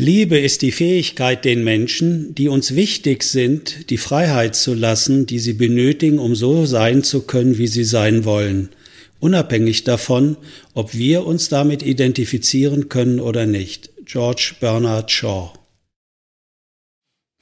[0.00, 5.38] Liebe ist die Fähigkeit, den Menschen, die uns wichtig sind, die Freiheit zu lassen, die
[5.38, 8.70] sie benötigen, um so sein zu können, wie sie sein wollen,
[9.18, 10.38] unabhängig davon,
[10.72, 13.90] ob wir uns damit identifizieren können oder nicht.
[14.06, 15.52] George Bernard Shaw.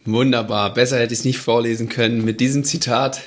[0.05, 2.25] Wunderbar, besser hätte ich es nicht vorlesen können.
[2.25, 3.21] Mit diesem Zitat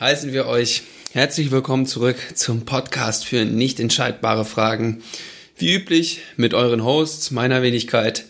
[0.00, 5.04] heißen wir euch herzlich willkommen zurück zum Podcast für nicht entscheidbare Fragen.
[5.60, 8.24] Wie üblich mit euren Hosts, meiner Wenigkeit,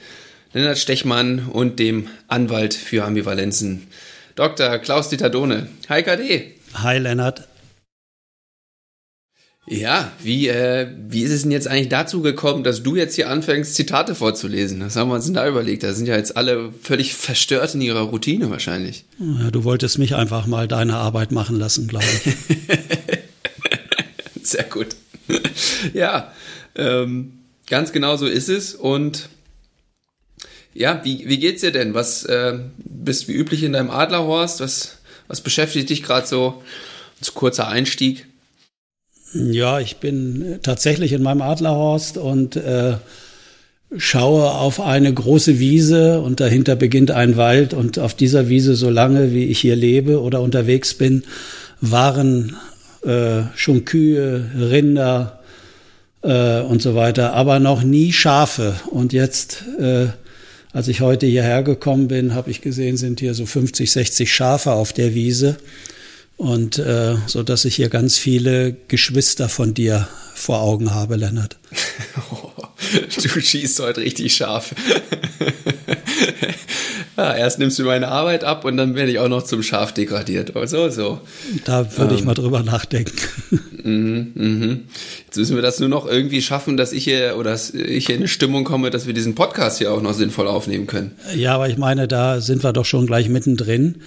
[0.53, 3.87] Lennart Stechmann und dem Anwalt für Ambivalenzen,
[4.35, 4.79] Dr.
[4.79, 5.69] Klaus-Dieter Dohne.
[5.89, 6.55] Hi KD.
[6.75, 7.47] Hi Lennart.
[9.69, 13.31] Ja, wie, äh, wie ist es denn jetzt eigentlich dazu gekommen, dass du jetzt hier
[13.31, 14.81] anfängst, Zitate vorzulesen?
[14.81, 15.85] Was haben wir uns denn da überlegt?
[15.85, 19.05] Da sind ja jetzt alle völlig verstört in ihrer Routine wahrscheinlich.
[19.21, 22.35] Ja, du wolltest mich einfach mal deine Arbeit machen lassen, glaube ich.
[24.43, 24.97] Sehr gut.
[25.95, 26.33] ja,
[26.77, 28.75] ähm, ganz genau so ist es.
[28.75, 29.29] Und
[30.75, 31.95] ja, wie, wie geht's dir denn?
[31.95, 34.61] Was äh, bist wie üblich in deinem Adlerhorst?
[34.61, 34.99] Was,
[35.29, 36.63] was beschäftigt dich gerade so?
[37.21, 38.27] Ein kurzer Einstieg.
[39.33, 42.97] Ja, ich bin tatsächlich in meinem Adlerhorst und äh,
[43.97, 49.33] schaue auf eine große Wiese und dahinter beginnt ein Wald und auf dieser Wiese, solange
[49.33, 51.25] wie ich hier lebe oder unterwegs bin,
[51.81, 52.57] waren
[53.03, 55.40] äh, schon Kühe, Rinder,
[56.23, 58.75] äh, und so weiter, aber noch nie Schafe.
[58.91, 60.09] Und jetzt, äh,
[60.73, 64.73] als ich heute hierher gekommen bin, habe ich gesehen, sind hier so 50, 60 Schafe
[64.73, 65.57] auf der Wiese.
[66.37, 71.59] Und äh, so dass ich hier ganz viele Geschwister von dir vor Augen habe, Lennart.
[72.93, 74.75] du schießt heute richtig scharf.
[77.17, 79.93] ja, erst nimmst du meine Arbeit ab und dann werde ich auch noch zum Schaf
[79.93, 80.53] degradiert.
[80.67, 81.21] So, so.
[81.65, 83.17] Da würde ähm, ich mal drüber nachdenken.
[83.83, 84.81] Mhm, mhm.
[85.27, 88.15] Jetzt müssen wir das nur noch irgendwie schaffen, dass ich hier oder dass ich hier
[88.15, 91.13] in eine Stimmung komme, dass wir diesen Podcast hier auch noch sinnvoll aufnehmen können.
[91.35, 94.03] Ja, aber ich meine, da sind wir doch schon gleich mittendrin.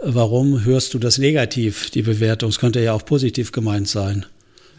[0.00, 2.50] Warum hörst du das negativ, die Bewertung?
[2.50, 4.26] Es könnte ja auch positiv gemeint sein.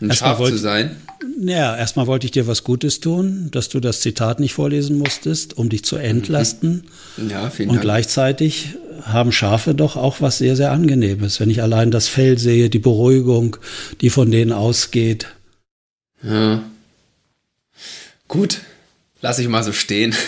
[0.01, 0.95] Ein erstmal Schaf wollt, zu sein?
[1.41, 5.57] Ja, erstmal wollte ich dir was Gutes tun, dass du das Zitat nicht vorlesen musstest,
[5.57, 6.85] um dich zu entlasten.
[7.17, 7.29] Mhm.
[7.29, 7.83] Ja, vielen Und Dank.
[7.83, 11.39] gleichzeitig haben Schafe doch auch was sehr, sehr Angenehmes.
[11.39, 13.57] Wenn ich allein das Fell sehe, die Beruhigung,
[14.01, 15.27] die von denen ausgeht.
[16.23, 16.63] Ja.
[18.27, 18.61] Gut,
[19.21, 20.13] lass ich mal so stehen.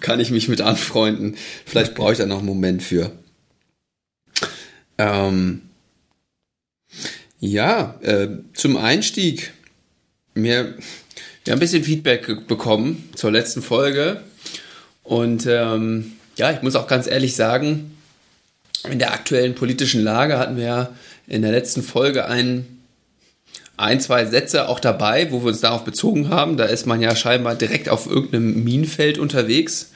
[0.00, 1.36] Kann ich mich mit anfreunden.
[1.66, 3.12] Vielleicht brauche ich da noch einen Moment für.
[4.96, 5.62] Ähm,
[7.40, 9.52] ja, äh, zum Einstieg.
[10.34, 10.74] Wir,
[11.44, 14.22] wir haben ein bisschen Feedback bekommen zur letzten Folge.
[15.02, 17.96] Und ähm, ja, ich muss auch ganz ehrlich sagen,
[18.88, 20.88] in der aktuellen politischen Lage hatten wir ja
[21.26, 22.66] in der letzten Folge ein,
[23.76, 26.56] ein, zwei Sätze auch dabei, wo wir uns darauf bezogen haben.
[26.56, 29.92] Da ist man ja scheinbar direkt auf irgendeinem Minenfeld unterwegs,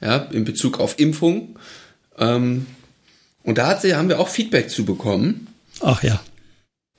[0.00, 1.58] ja, in Bezug auf Impfung.
[2.18, 2.66] Ähm,
[3.42, 5.48] und da hat sie, haben wir auch Feedback zu bekommen.
[5.80, 6.20] Ach ja.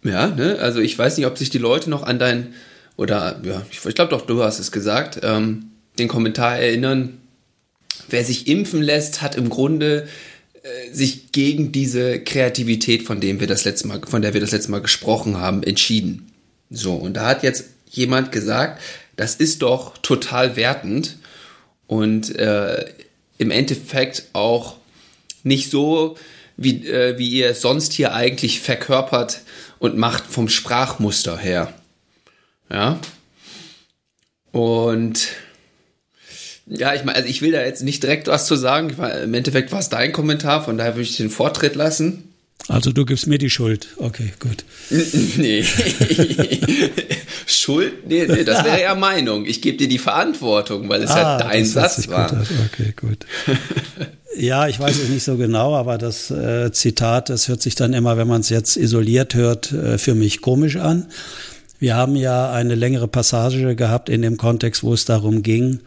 [0.06, 0.60] Ja, ne?
[0.60, 2.54] Also ich weiß nicht, ob sich die Leute noch an dein,
[2.96, 7.18] oder ja, ich, ich glaube doch, du hast es gesagt, ähm, den Kommentar erinnern,
[8.08, 10.08] wer sich impfen lässt, hat im Grunde
[10.62, 14.52] äh, sich gegen diese Kreativität, von dem wir das letzte Mal, von der wir das
[14.52, 16.32] letzte Mal gesprochen haben, entschieden.
[16.70, 18.82] So, und da hat jetzt jemand gesagt,
[19.16, 21.18] das ist doch total wertend
[21.88, 22.86] und äh,
[23.40, 24.76] im Endeffekt auch
[25.44, 26.16] nicht so,
[26.58, 29.42] wie, äh, wie ihr es sonst hier eigentlich verkörpert,
[29.86, 31.74] und macht vom Sprachmuster her.
[32.70, 33.00] Ja.
[34.52, 35.28] Und
[36.68, 38.94] ja, ich meine, also ich will da jetzt nicht direkt was zu sagen.
[38.98, 42.32] Meine, Im Endeffekt war es dein Kommentar, von daher würde ich den Vortritt lassen.
[42.68, 43.90] Also du gibst mir die Schuld.
[43.98, 44.66] Okay, gut.
[45.38, 45.64] Nee.
[47.46, 48.08] Schuld?
[48.08, 49.46] Nee, nee, das wäre ja Meinung.
[49.46, 52.30] Ich gebe dir die Verantwortung, weil es ah, ja dein Satz war.
[52.30, 53.26] Gut okay, gut.
[54.38, 57.94] Ja, ich weiß es nicht so genau, aber das äh, Zitat, das hört sich dann
[57.94, 61.06] immer, wenn man es jetzt isoliert hört, äh, für mich komisch an.
[61.80, 65.80] Wir haben ja eine längere Passage gehabt in dem Kontext, wo es darum ging,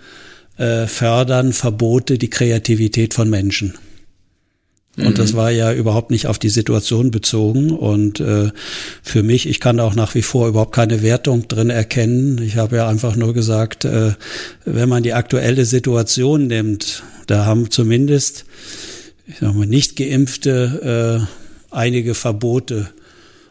[0.57, 3.75] äh, fördern Verbote die Kreativität von Menschen.
[4.99, 5.37] Und das mhm.
[5.37, 7.71] war ja überhaupt nicht auf die Situation bezogen.
[7.71, 8.51] Und äh,
[9.03, 12.41] für mich, ich kann auch nach wie vor überhaupt keine Wertung drin erkennen.
[12.43, 14.13] Ich habe ja einfach nur gesagt, äh,
[14.65, 18.45] wenn man die aktuelle Situation nimmt, da haben zumindest
[19.29, 21.27] ich sag mal, nicht geimpfte
[21.71, 22.89] äh, einige Verbote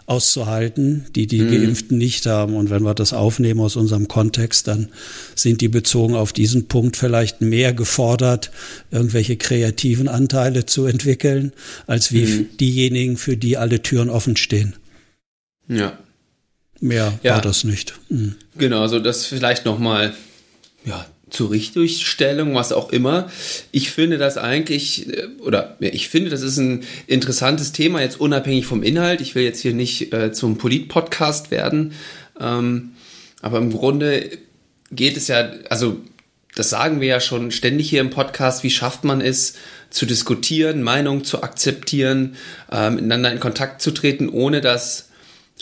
[0.08, 1.52] auszuhalten, die die mhm.
[1.52, 2.56] Geimpften nicht haben.
[2.56, 4.88] Und wenn wir das aufnehmen aus unserem Kontext, dann
[5.36, 8.50] sind die bezogen auf diesen Punkt vielleicht mehr gefordert,
[8.90, 11.52] irgendwelche kreativen Anteile zu entwickeln,
[11.86, 12.58] als wie mhm.
[12.58, 14.78] diejenigen, für die alle Türen offen stehen.
[15.68, 16.00] Ja.
[16.80, 17.34] Mehr ja.
[17.34, 17.94] war das nicht.
[18.10, 18.36] Mhm.
[18.58, 20.14] Genau, so das vielleicht nochmal
[20.86, 23.30] ja, zur Richtigstellung, was auch immer.
[23.72, 28.66] Ich finde das eigentlich, äh, oder ich finde, das ist ein interessantes Thema, jetzt unabhängig
[28.66, 29.22] vom Inhalt.
[29.22, 31.94] Ich will jetzt hier nicht äh, zum Polit-Podcast werden.
[32.40, 32.92] Ähm,
[33.42, 34.30] aber im Grunde
[34.92, 35.98] geht es ja, also
[36.56, 39.54] das sagen wir ja schon ständig hier im Podcast, wie schafft man es,
[39.90, 42.36] zu diskutieren, Meinungen zu akzeptieren,
[42.72, 45.07] äh, miteinander in Kontakt zu treten, ohne dass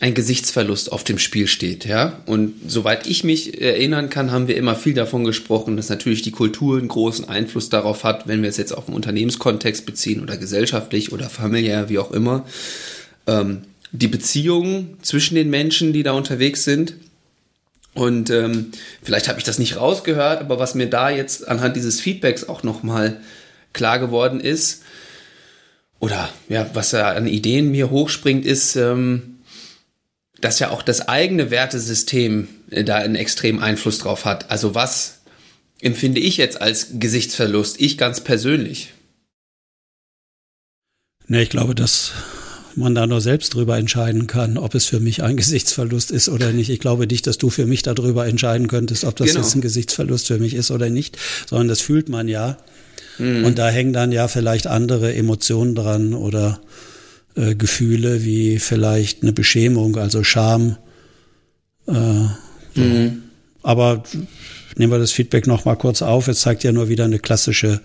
[0.01, 2.19] ein Gesichtsverlust auf dem Spiel steht, ja.
[2.25, 6.31] Und soweit ich mich erinnern kann, haben wir immer viel davon gesprochen, dass natürlich die
[6.31, 10.35] Kultur einen großen Einfluss darauf hat, wenn wir es jetzt auf den Unternehmenskontext beziehen oder
[10.35, 12.45] gesellschaftlich oder familiär, wie auch immer.
[13.25, 13.61] Ähm,
[13.93, 16.95] die Beziehungen zwischen den Menschen, die da unterwegs sind.
[17.93, 18.71] Und ähm,
[19.01, 22.63] vielleicht habe ich das nicht rausgehört, aber was mir da jetzt anhand dieses Feedbacks auch
[22.63, 23.21] nochmal
[23.71, 24.83] klar geworden ist,
[25.99, 29.34] oder ja, was da an Ideen mir hochspringt, ist, ähm,
[30.41, 34.51] dass ja auch das eigene Wertesystem äh, da einen extremen Einfluss drauf hat.
[34.51, 35.19] Also was
[35.81, 38.93] empfinde ich jetzt als Gesichtsverlust, ich ganz persönlich?
[41.27, 42.11] Ne, ich glaube, dass
[42.75, 46.51] man da nur selbst drüber entscheiden kann, ob es für mich ein Gesichtsverlust ist oder
[46.51, 46.69] nicht.
[46.69, 49.41] Ich glaube nicht, dass du für mich darüber entscheiden könntest, ob das genau.
[49.41, 51.17] jetzt ein Gesichtsverlust für mich ist oder nicht,
[51.49, 52.57] sondern das fühlt man ja.
[53.17, 53.45] Mhm.
[53.45, 56.59] Und da hängen dann ja vielleicht andere Emotionen dran oder
[57.35, 60.77] äh, Gefühle wie vielleicht eine Beschämung, also Scham.
[61.87, 61.93] Äh,
[62.75, 63.23] mhm.
[63.63, 64.03] Aber
[64.77, 66.27] nehmen wir das Feedback noch mal kurz auf.
[66.27, 67.81] Es zeigt ja nur wieder eine klassische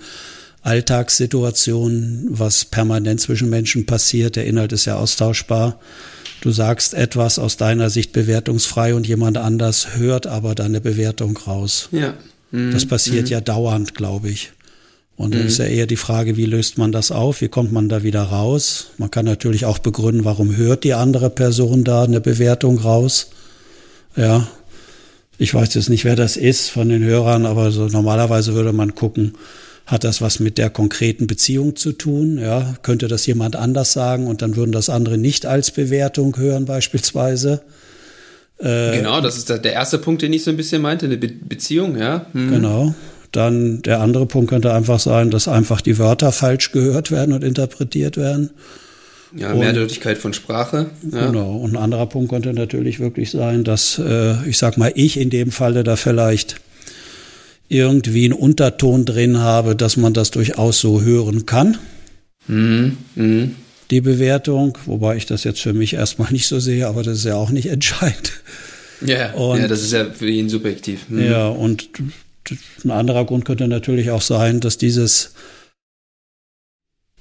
[0.63, 4.37] Alltagssituation, was permanent zwischen Menschen passiert.
[4.37, 5.81] Der Inhalt ist ja austauschbar.
[6.43, 11.89] Du sagst etwas aus deiner Sicht bewertungsfrei und jemand anders hört aber deine Bewertung raus.
[11.93, 12.15] Ja.
[12.51, 12.73] Mhm.
[12.73, 13.33] Das passiert mhm.
[13.33, 14.53] ja dauernd, glaube ich.
[15.17, 15.49] Und dann mhm.
[15.49, 17.43] ist ja eher die Frage, wie löst man das auf?
[17.43, 18.93] Wie kommt man da wieder raus?
[18.97, 23.31] Man kann natürlich auch begründen, warum hört die andere Person da eine Bewertung raus?
[24.17, 24.49] Ja.
[25.37, 28.95] Ich weiß jetzt nicht, wer das ist von den Hörern, aber so normalerweise würde man
[28.95, 29.35] gucken,
[29.87, 32.39] hat das was mit der konkreten Beziehung zu tun?
[32.39, 36.65] Ja, könnte das jemand anders sagen und dann würden das andere nicht als Bewertung hören
[36.65, 37.63] beispielsweise?
[38.59, 41.29] Äh, genau, das ist der erste Punkt, den ich so ein bisschen meinte, eine Be
[41.29, 42.27] Beziehung, ja.
[42.33, 42.51] Hm.
[42.51, 42.95] Genau.
[43.33, 47.45] Dann der andere Punkt könnte einfach sein, dass einfach die Wörter falsch gehört werden und
[47.45, 48.51] interpretiert werden.
[49.37, 50.91] Ja, Mehrdeutigkeit von Sprache.
[51.11, 51.27] Ja.
[51.27, 51.57] Genau.
[51.57, 55.31] Und ein anderer Punkt könnte natürlich wirklich sein, dass, äh, ich sag mal, ich in
[55.31, 56.57] dem Falle da vielleicht
[57.69, 61.79] irgendwie einen Unterton drin habe, dass man das durchaus so hören kann.
[62.49, 62.97] Mhm.
[63.15, 63.55] Mhm.
[63.93, 67.25] Die Bewertung, wobei ich das jetzt für mich erstmal nicht so sehe, aber das ist
[67.25, 68.33] ja auch nicht entscheidend.
[69.01, 71.09] Ja, und, ja das ist ja für ihn subjektiv.
[71.09, 71.25] Mhm.
[71.25, 71.89] Ja, und
[72.85, 75.35] ein anderer Grund könnte natürlich auch sein, dass dieses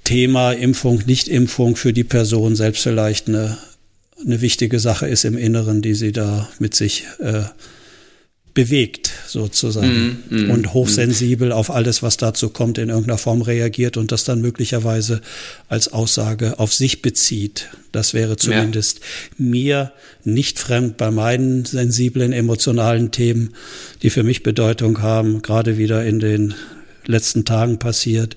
[0.04, 3.57] Thema Impfung, Nichtimpfung für die Person selbst vielleicht eine,
[4.25, 7.44] eine wichtige Sache ist im Inneren, die sie da mit sich äh,
[8.54, 11.54] bewegt sozusagen mm, mm, und hochsensibel mm.
[11.54, 15.22] auf alles, was dazu kommt, in irgendeiner Form reagiert und das dann möglicherweise
[15.68, 17.69] als Aussage auf sich bezieht.
[17.92, 19.46] Das wäre zumindest ja.
[19.46, 19.94] mir
[20.24, 23.54] nicht fremd bei meinen sensiblen, emotionalen Themen,
[24.01, 26.54] die für mich Bedeutung haben, gerade wieder in den
[27.06, 28.36] letzten Tagen passiert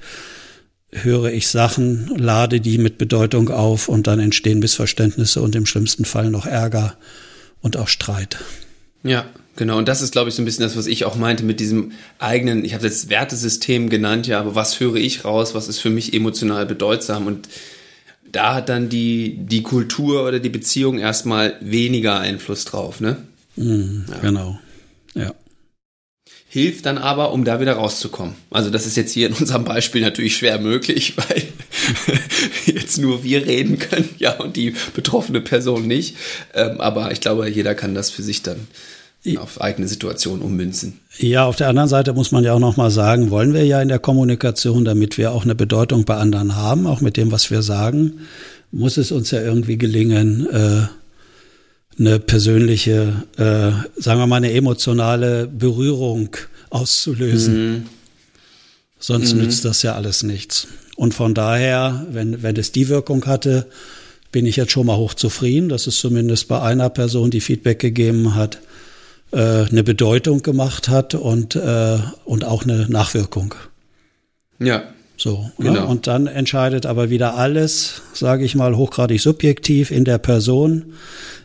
[0.92, 6.04] höre ich Sachen, lade die mit Bedeutung auf und dann entstehen Missverständnisse und im schlimmsten
[6.04, 6.98] Fall noch Ärger
[7.62, 8.36] und auch Streit.
[9.02, 9.24] Ja,
[9.56, 11.60] Genau, und das ist, glaube ich, so ein bisschen das, was ich auch meinte mit
[11.60, 15.78] diesem eigenen, ich habe jetzt Wertesystem genannt, ja, aber was höre ich raus, was ist
[15.78, 17.48] für mich emotional bedeutsam und
[18.30, 23.18] da hat dann die, die Kultur oder die Beziehung erstmal weniger Einfluss drauf, ne?
[23.56, 24.18] Mhm, ja.
[24.20, 24.58] Genau,
[25.14, 25.34] ja.
[26.48, 28.34] Hilft dann aber, um da wieder rauszukommen.
[28.50, 31.42] Also das ist jetzt hier in unserem Beispiel natürlich schwer möglich, weil
[32.64, 36.16] jetzt nur wir reden können, ja, und die betroffene Person nicht.
[36.54, 38.66] Ähm, aber ich glaube, jeder kann das für sich dann
[39.38, 40.98] auf eigene Situation ummünzen.
[41.18, 43.80] Ja, auf der anderen Seite muss man ja auch noch mal sagen, wollen wir ja
[43.80, 47.50] in der Kommunikation, damit wir auch eine Bedeutung bei anderen haben, auch mit dem, was
[47.50, 48.20] wir sagen,
[48.72, 50.86] muss es uns ja irgendwie gelingen, äh,
[51.98, 56.30] eine persönliche, äh, sagen wir mal, eine emotionale Berührung
[56.70, 57.72] auszulösen.
[57.72, 57.86] Mhm.
[58.98, 59.42] Sonst mhm.
[59.42, 60.66] nützt das ja alles nichts.
[60.96, 63.66] Und von daher, wenn, wenn es die Wirkung hatte,
[64.32, 68.34] bin ich jetzt schon mal hochzufrieden, dass es zumindest bei einer Person, die Feedback gegeben
[68.34, 68.60] hat,
[69.36, 73.54] eine Bedeutung gemacht hat und, äh, und auch eine Nachwirkung.
[74.58, 74.84] Ja.
[75.16, 75.68] So, ne?
[75.68, 75.80] genau.
[75.82, 75.86] Ne?
[75.86, 80.94] Und dann entscheidet aber wieder alles, sage ich mal, hochgradig subjektiv in der Person,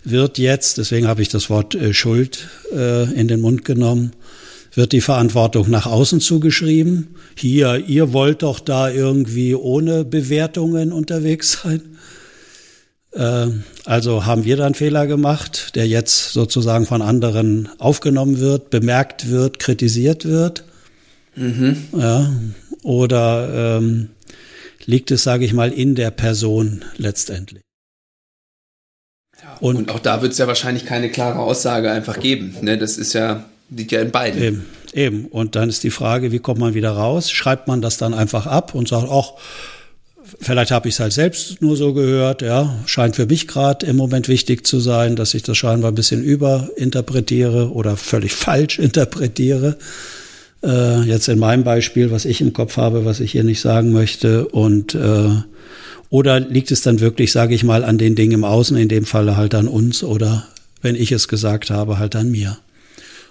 [0.03, 4.13] wird jetzt, deswegen habe ich das Wort äh, Schuld äh, in den Mund genommen,
[4.73, 7.15] wird die Verantwortung nach außen zugeschrieben.
[7.35, 11.96] Hier, ihr wollt doch da irgendwie ohne Bewertungen unterwegs sein.
[13.13, 13.47] Äh,
[13.85, 19.59] also haben wir dann Fehler gemacht, der jetzt sozusagen von anderen aufgenommen wird, bemerkt wird,
[19.59, 20.63] kritisiert wird.
[21.35, 21.77] Mhm.
[21.95, 22.31] Ja,
[22.83, 24.09] oder ähm,
[24.85, 27.61] liegt es, sage ich mal, in der Person letztendlich?
[29.59, 32.55] und, und, auch da wird es ja wahrscheinlich keine klare Aussage einfach geben.
[32.61, 32.77] Ne?
[32.77, 34.41] Das ist ja, liegt ja in beiden.
[34.41, 35.25] Eben, eben.
[35.25, 37.31] Und dann ist die Frage, wie kommt man wieder raus?
[37.31, 39.33] Schreibt man das dann einfach ab und sagt, ach,
[40.39, 42.77] Vielleicht habe ich es halt selbst nur so gehört, ja.
[42.85, 46.23] Scheint für mich gerade im Moment wichtig zu sein, dass ich das scheinbar ein bisschen
[46.23, 49.77] überinterpretiere oder völlig falsch interpretiere.
[50.63, 53.91] Äh, jetzt in meinem Beispiel, was ich im Kopf habe, was ich hier nicht sagen
[53.91, 54.47] möchte.
[54.47, 55.29] Und äh,
[56.09, 59.05] oder liegt es dann wirklich, sage ich mal, an den Dingen im Außen, in dem
[59.05, 60.47] Falle halt an uns oder
[60.81, 62.57] wenn ich es gesagt habe, halt an mir.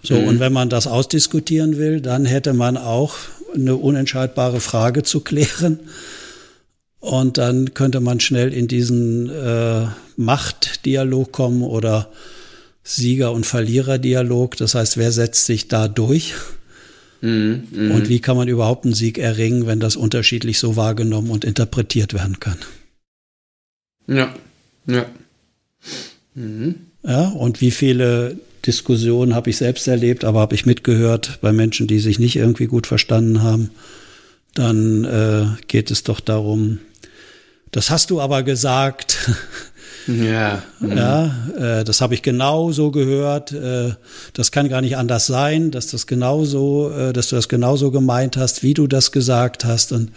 [0.03, 0.29] So, mhm.
[0.29, 3.15] und wenn man das ausdiskutieren will, dann hätte man auch
[3.55, 5.81] eine unentscheidbare Frage zu klären.
[7.07, 9.87] Und dann könnte man schnell in diesen äh,
[10.17, 12.11] Machtdialog kommen oder
[12.83, 14.57] Sieger- und Verliererdialog.
[14.57, 16.35] Das heißt, wer setzt sich da durch?
[17.21, 17.95] Mhm, mh.
[17.95, 22.13] Und wie kann man überhaupt einen Sieg erringen, wenn das unterschiedlich so wahrgenommen und interpretiert
[22.13, 22.59] werden kann?
[24.09, 24.35] Ja,
[24.89, 25.07] ja.
[26.35, 26.75] Mhm.
[27.05, 28.37] Ja, und wie viele
[28.67, 32.67] Diskussionen habe ich selbst erlebt, aber habe ich mitgehört bei Menschen, die sich nicht irgendwie
[32.67, 33.71] gut verstanden haben.
[34.55, 36.81] Dann äh, geht es doch darum,
[37.73, 39.31] das hast du aber gesagt.
[40.07, 40.63] Ja.
[40.81, 43.51] Ja, äh, das habe ich genau so gehört.
[43.51, 43.95] Äh,
[44.35, 48.37] das kann gar nicht anders sein, dass das genauso, äh, dass du das genauso gemeint
[48.37, 49.91] hast, wie du das gesagt hast.
[49.91, 50.13] Und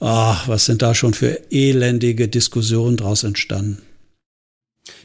[0.00, 3.82] ach, was sind da schon für elendige Diskussionen draus entstanden.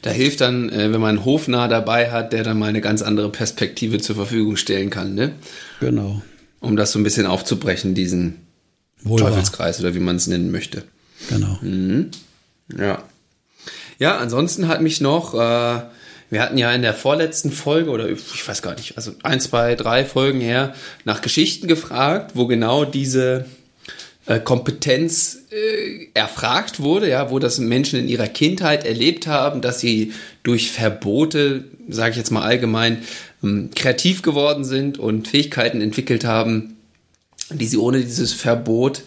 [0.02, 3.02] Da hilft dann, äh, wenn man einen Hofnarr dabei hat, der dann mal eine ganz
[3.02, 5.32] andere Perspektive zur Verfügung stellen kann, ne?
[5.80, 6.22] Genau.
[6.60, 8.36] Um das so ein bisschen aufzubrechen, diesen
[9.02, 10.84] Wohl Teufelskreis oder wie man es nennen möchte.
[11.28, 11.58] Genau.
[11.60, 12.10] Mhm.
[12.76, 13.02] Ja.
[13.98, 15.82] Ja, ansonsten hat mich noch, äh,
[16.30, 19.74] wir hatten ja in der vorletzten Folge oder ich weiß gar nicht, also ein, zwei,
[19.74, 20.74] drei Folgen her
[21.04, 23.44] nach Geschichten gefragt, wo genau diese
[24.26, 29.80] äh, Kompetenz äh, erfragt wurde, ja, wo das Menschen in ihrer Kindheit erlebt haben, dass
[29.80, 30.12] sie
[30.42, 33.02] durch Verbote, sage ich jetzt mal allgemein,
[33.42, 36.76] ähm, kreativ geworden sind und Fähigkeiten entwickelt haben,
[37.50, 39.02] die sie ohne dieses Verbot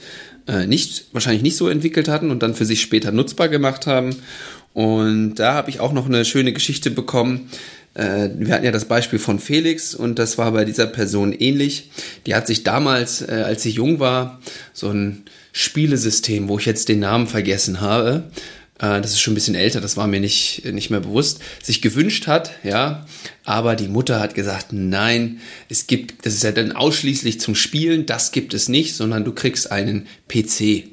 [0.48, 4.16] äh, nicht, wahrscheinlich nicht so entwickelt hatten und dann für sich später nutzbar gemacht haben.
[4.74, 7.50] Und da habe ich auch noch eine schöne Geschichte bekommen.
[7.94, 11.90] Äh, wir hatten ja das Beispiel von Felix und das war bei dieser Person ähnlich.
[12.26, 14.42] Die hat sich damals, äh, als sie jung war,
[14.74, 15.24] so ein
[15.54, 18.24] Spielesystem, wo ich jetzt den Namen vergessen habe,
[18.80, 21.82] äh, das ist schon ein bisschen älter, das war mir nicht, nicht mehr bewusst, sich
[21.82, 23.06] gewünscht hat, ja,
[23.44, 25.40] aber die Mutter hat gesagt, nein,
[25.70, 29.34] es gibt, das ist ja dann ausschließlich zum Spielen, das gibt es nicht, sondern du
[29.34, 30.90] kriegst einen PC.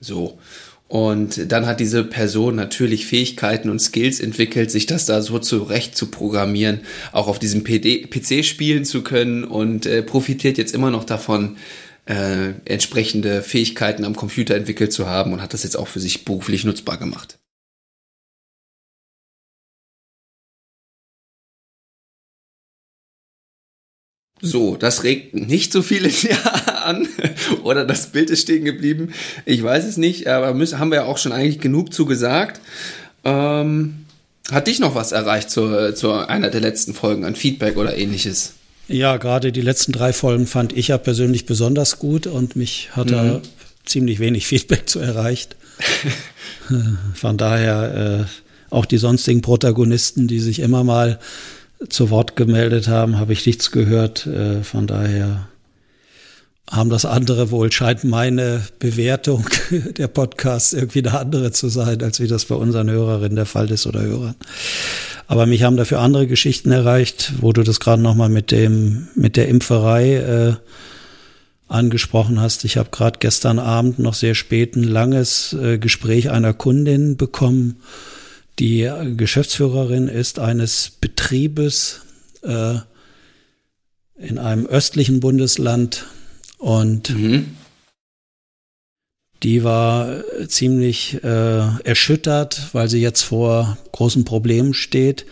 [0.00, 0.38] So.
[0.86, 5.94] Und dann hat diese Person natürlich Fähigkeiten und Skills entwickelt, sich das da so zurecht
[5.94, 6.80] zu programmieren,
[7.12, 11.58] auch auf diesem PC spielen zu können und äh, profitiert jetzt immer noch davon,
[12.08, 16.24] äh, entsprechende Fähigkeiten am Computer entwickelt zu haben und hat das jetzt auch für sich
[16.24, 17.38] beruflich nutzbar gemacht.
[24.40, 26.10] So, das regt nicht so viele
[26.84, 27.08] an.
[27.64, 29.12] Oder das Bild ist stehen geblieben.
[29.44, 32.60] Ich weiß es nicht, aber müssen, haben wir ja auch schon eigentlich genug zu gesagt.
[33.24, 34.06] Ähm,
[34.50, 38.54] hat dich noch was erreicht zu, zu einer der letzten Folgen an Feedback oder ähnliches?
[38.88, 43.06] Ja, gerade die letzten drei Folgen fand ich ja persönlich besonders gut und mich hat
[43.06, 43.12] mhm.
[43.12, 43.40] da
[43.84, 45.56] ziemlich wenig Feedback zu erreicht.
[47.14, 51.18] Von daher äh, auch die sonstigen Protagonisten, die sich immer mal
[51.88, 54.26] zu Wort gemeldet haben, habe ich nichts gehört.
[54.26, 55.48] Äh, von daher
[56.70, 59.46] haben das andere wohl, scheint meine Bewertung
[59.96, 63.70] der Podcasts irgendwie eine andere zu sein, als wie das bei unseren Hörerinnen der Fall
[63.70, 64.34] ist oder Hörern.
[65.28, 69.36] Aber mich haben dafür andere Geschichten erreicht, wo du das gerade nochmal mit dem, mit
[69.36, 70.54] der Impferei äh,
[71.68, 72.64] angesprochen hast.
[72.64, 77.76] Ich habe gerade gestern Abend noch sehr spät ein langes äh, Gespräch einer Kundin bekommen,
[78.58, 82.00] die Geschäftsführerin ist eines Betriebes
[82.42, 82.74] äh,
[84.16, 86.06] in einem östlichen Bundesland
[86.58, 87.56] und mhm.
[89.42, 95.26] Die war ziemlich äh, erschüttert, weil sie jetzt vor großen Problemen steht.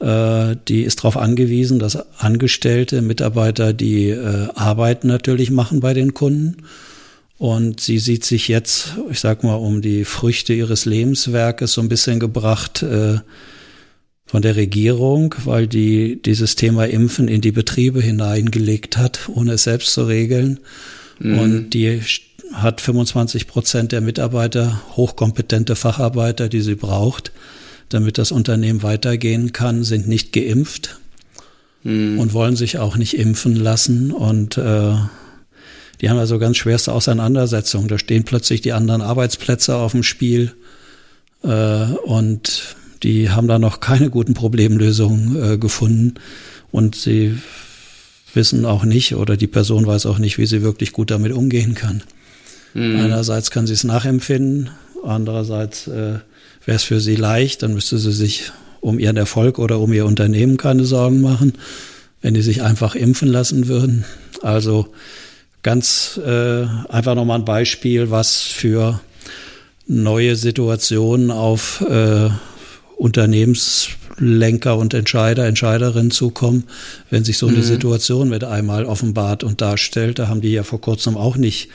[0.00, 6.14] Äh, die ist darauf angewiesen, dass Angestellte, Mitarbeiter die äh, Arbeit natürlich machen bei den
[6.14, 6.58] Kunden.
[7.38, 11.88] Und sie sieht sich jetzt, ich sag mal, um die Früchte ihres Lebenswerkes so ein
[11.88, 13.20] bisschen gebracht äh,
[14.26, 19.64] von der Regierung, weil die dieses Thema Impfen in die Betriebe hineingelegt hat, ohne es
[19.64, 20.60] selbst zu regeln.
[21.18, 21.38] Mhm.
[21.38, 22.00] Und die
[22.52, 27.32] hat 25 Prozent der Mitarbeiter hochkompetente Facharbeiter, die sie braucht,
[27.88, 30.98] damit das Unternehmen weitergehen kann, sind nicht geimpft
[31.82, 32.18] hm.
[32.18, 34.12] und wollen sich auch nicht impfen lassen.
[34.12, 34.94] Und äh,
[36.00, 37.88] die haben also ganz schwerste Auseinandersetzungen.
[37.88, 40.52] Da stehen plötzlich die anderen Arbeitsplätze auf dem Spiel.
[41.42, 46.14] Äh, und die haben da noch keine guten Problemlösungen äh, gefunden.
[46.70, 47.38] Und sie
[48.34, 51.74] wissen auch nicht oder die Person weiß auch nicht, wie sie wirklich gut damit umgehen
[51.74, 52.02] kann.
[52.74, 53.00] Mhm.
[53.00, 54.70] Einerseits kann sie es nachempfinden,
[55.04, 56.18] andererseits äh,
[56.64, 60.06] wäre es für sie leicht, dann müsste sie sich um ihren Erfolg oder um ihr
[60.06, 61.54] Unternehmen keine Sorgen machen,
[62.22, 64.04] wenn die sich einfach impfen lassen würden.
[64.42, 64.88] Also
[65.62, 69.00] ganz äh, einfach nochmal ein Beispiel, was für
[69.86, 72.30] neue Situationen auf äh,
[72.96, 76.64] Unternehmenslenker und Entscheider, Entscheiderinnen zukommen,
[77.10, 77.62] wenn sich so eine mhm.
[77.62, 80.18] Situation mit einmal offenbart und darstellt.
[80.18, 81.68] Da haben die ja vor kurzem auch nicht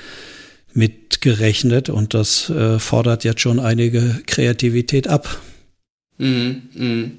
[0.76, 5.42] mitgerechnet und das äh, fordert jetzt schon einige Kreativität ab.
[6.18, 7.12] Mhm, mh.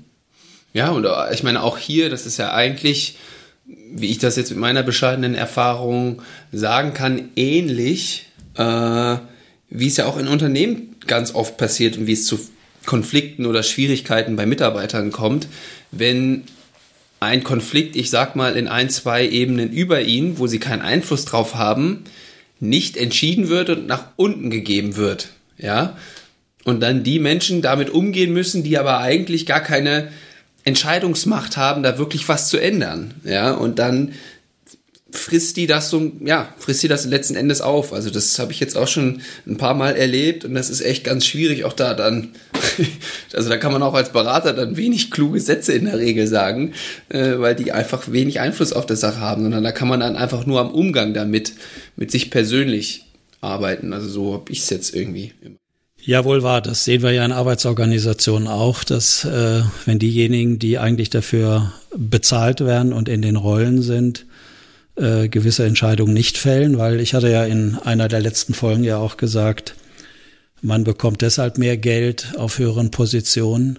[0.73, 3.17] Ja, und äh, ich meine auch hier, das ist ja eigentlich,
[3.65, 6.23] wie ich das jetzt mit meiner bescheidenen Erfahrung
[6.53, 9.17] sagen kann, ähnlich, äh,
[9.71, 12.39] wie es ja auch in Unternehmen ganz oft passiert und wie es zu
[12.85, 15.49] Konflikten oder Schwierigkeiten bei Mitarbeitern kommt,
[15.91, 16.45] wenn
[17.21, 21.25] ein Konflikt, ich sag mal, in ein, zwei Ebenen über ihn, wo sie keinen Einfluss
[21.25, 22.05] drauf haben,
[22.61, 25.29] nicht entschieden wird und nach unten gegeben wird.
[25.59, 25.97] Ja.
[26.65, 30.09] Und dann die Menschen damit umgehen müssen, die aber eigentlich gar keine
[30.65, 33.15] Entscheidungsmacht haben, da wirklich was zu ändern.
[33.25, 33.53] Ja.
[33.53, 34.13] Und dann
[35.11, 37.93] frisst die das so, ja, frisst die das letzten Endes auf.
[37.93, 41.05] Also das habe ich jetzt auch schon ein paar Mal erlebt und das ist echt
[41.05, 42.31] ganz schwierig, auch da dann,
[43.33, 46.73] also da kann man auch als Berater dann wenig kluge Sätze in der Regel sagen,
[47.09, 50.17] äh, weil die einfach wenig Einfluss auf der Sache haben, sondern da kann man dann
[50.17, 51.53] einfach nur am Umgang damit,
[51.97, 53.07] mit sich persönlich
[53.41, 53.93] arbeiten.
[53.93, 55.57] Also so habe ich es jetzt irgendwie immer.
[56.07, 56.63] Ja, wohl wahr.
[56.63, 62.61] Das sehen wir ja in Arbeitsorganisationen auch, dass äh, wenn diejenigen, die eigentlich dafür bezahlt
[62.61, 64.25] werden und in den Rollen sind,
[64.97, 68.99] äh, gewisse Entscheidungen nicht fällen, weil ich hatte ja in einer der letzten Folgen ja
[68.99, 69.75] auch gesagt,
[70.63, 73.79] man bekommt deshalb mehr Geld auf höheren Positionen,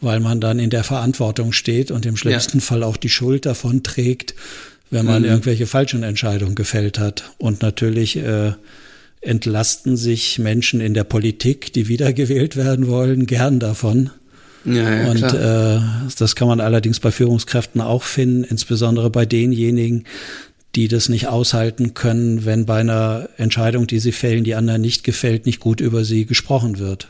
[0.00, 2.64] weil man dann in der Verantwortung steht und im schlimmsten ja.
[2.64, 4.34] Fall auch die Schuld davon trägt,
[4.90, 5.28] wenn man mhm.
[5.28, 7.32] irgendwelche falschen Entscheidungen gefällt hat.
[7.38, 8.52] Und natürlich äh,
[9.22, 14.10] entlasten sich Menschen in der Politik, die wiedergewählt werden wollen, gern davon.
[14.64, 15.80] Ja, ja, und äh,
[16.18, 20.04] das kann man allerdings bei Führungskräften auch finden, insbesondere bei denjenigen,
[20.74, 25.04] die das nicht aushalten können, wenn bei einer Entscheidung, die sie fällen, die anderen nicht
[25.04, 27.08] gefällt, nicht gut über sie gesprochen wird.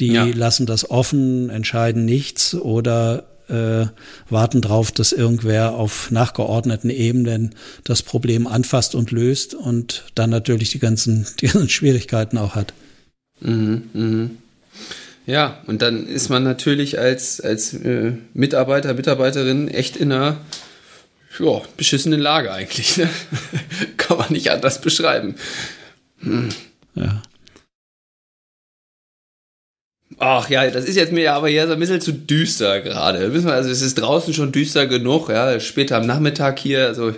[0.00, 0.24] Die ja.
[0.24, 3.86] lassen das offen, entscheiden nichts oder äh,
[4.30, 10.70] warten darauf, dass irgendwer auf nachgeordneten Ebenen das Problem anfasst und löst und dann natürlich
[10.70, 12.74] die ganzen, die ganzen Schwierigkeiten auch hat.
[13.40, 14.30] Mhm, mh.
[15.26, 20.36] Ja, und dann ist man natürlich als, als äh, Mitarbeiter, Mitarbeiterin echt in einer
[21.38, 22.98] ja, beschissenen Lage eigentlich.
[22.98, 23.08] Ne?
[23.96, 25.36] Kann man nicht anders beschreiben.
[26.20, 26.50] Hm.
[26.94, 27.22] Ja.
[30.18, 33.18] Ach ja, das ist jetzt mir aber hier so ein bisschen zu düster gerade.
[33.18, 37.12] Also es ist draußen schon düster genug, ja, später am Nachmittag hier, also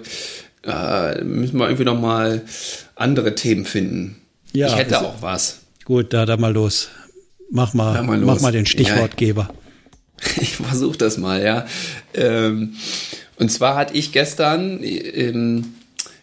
[0.63, 2.43] äh, müssen wir irgendwie nochmal
[2.95, 4.17] andere Themen finden.
[4.53, 5.61] Ja, ich hätte auch was.
[5.85, 6.89] Gut, da, da mal los.
[7.51, 9.49] Mach mal, mal mach mal den Stichwortgeber.
[9.51, 9.57] Ja,
[10.43, 11.67] ich versuche das mal, ja.
[12.15, 12.75] Ähm,
[13.37, 15.75] und zwar hatte ich gestern in,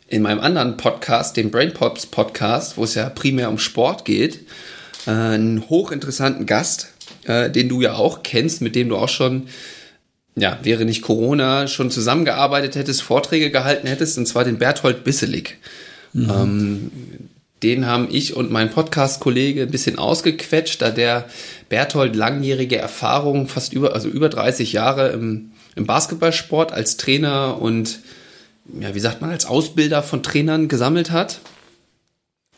[0.08, 4.42] in meinem anderen Podcast, dem Brain Pops Podcast, wo es ja primär um Sport geht,
[5.06, 6.94] äh, einen hochinteressanten Gast,
[7.26, 9.48] äh, den du ja auch kennst, mit dem du auch schon,
[10.36, 15.58] ja, wäre nicht Corona, schon zusammengearbeitet hättest, Vorträge gehalten hättest, und zwar den Berthold Bisselig.
[16.14, 16.30] Mhm.
[16.30, 16.92] Ähm,
[17.64, 21.26] den haben ich und mein Podcast-Kollege ein bisschen ausgequetscht, da der
[21.70, 28.00] Berthold langjährige Erfahrung, fast über, also über 30 Jahre im, im Basketballsport als Trainer und,
[28.80, 31.40] ja, wie sagt man, als Ausbilder von Trainern gesammelt hat.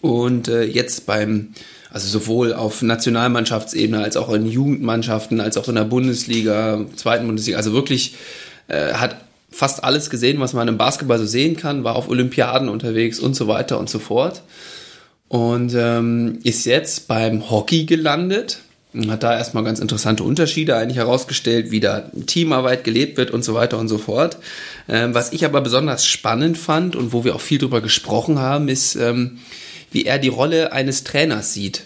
[0.02, 1.54] Und äh, jetzt beim,
[1.90, 7.58] also sowohl auf Nationalmannschaftsebene als auch in Jugendmannschaften, als auch in der Bundesliga, zweiten Bundesliga,
[7.58, 8.16] also wirklich
[8.68, 9.18] äh, hat
[9.50, 13.36] fast alles gesehen, was man im Basketball so sehen kann, war auf Olympiaden unterwegs und
[13.36, 14.42] so weiter und so fort
[15.28, 18.60] und ähm, ist jetzt beim Hockey gelandet
[18.94, 23.44] und hat da erstmal ganz interessante Unterschiede eigentlich herausgestellt, wie da Teamarbeit gelebt wird und
[23.44, 24.38] so weiter und so fort.
[24.88, 28.70] Ähm, was ich aber besonders spannend fand und wo wir auch viel drüber gesprochen haben,
[28.70, 29.40] ist, ähm,
[29.92, 31.84] wie er die Rolle eines Trainers sieht.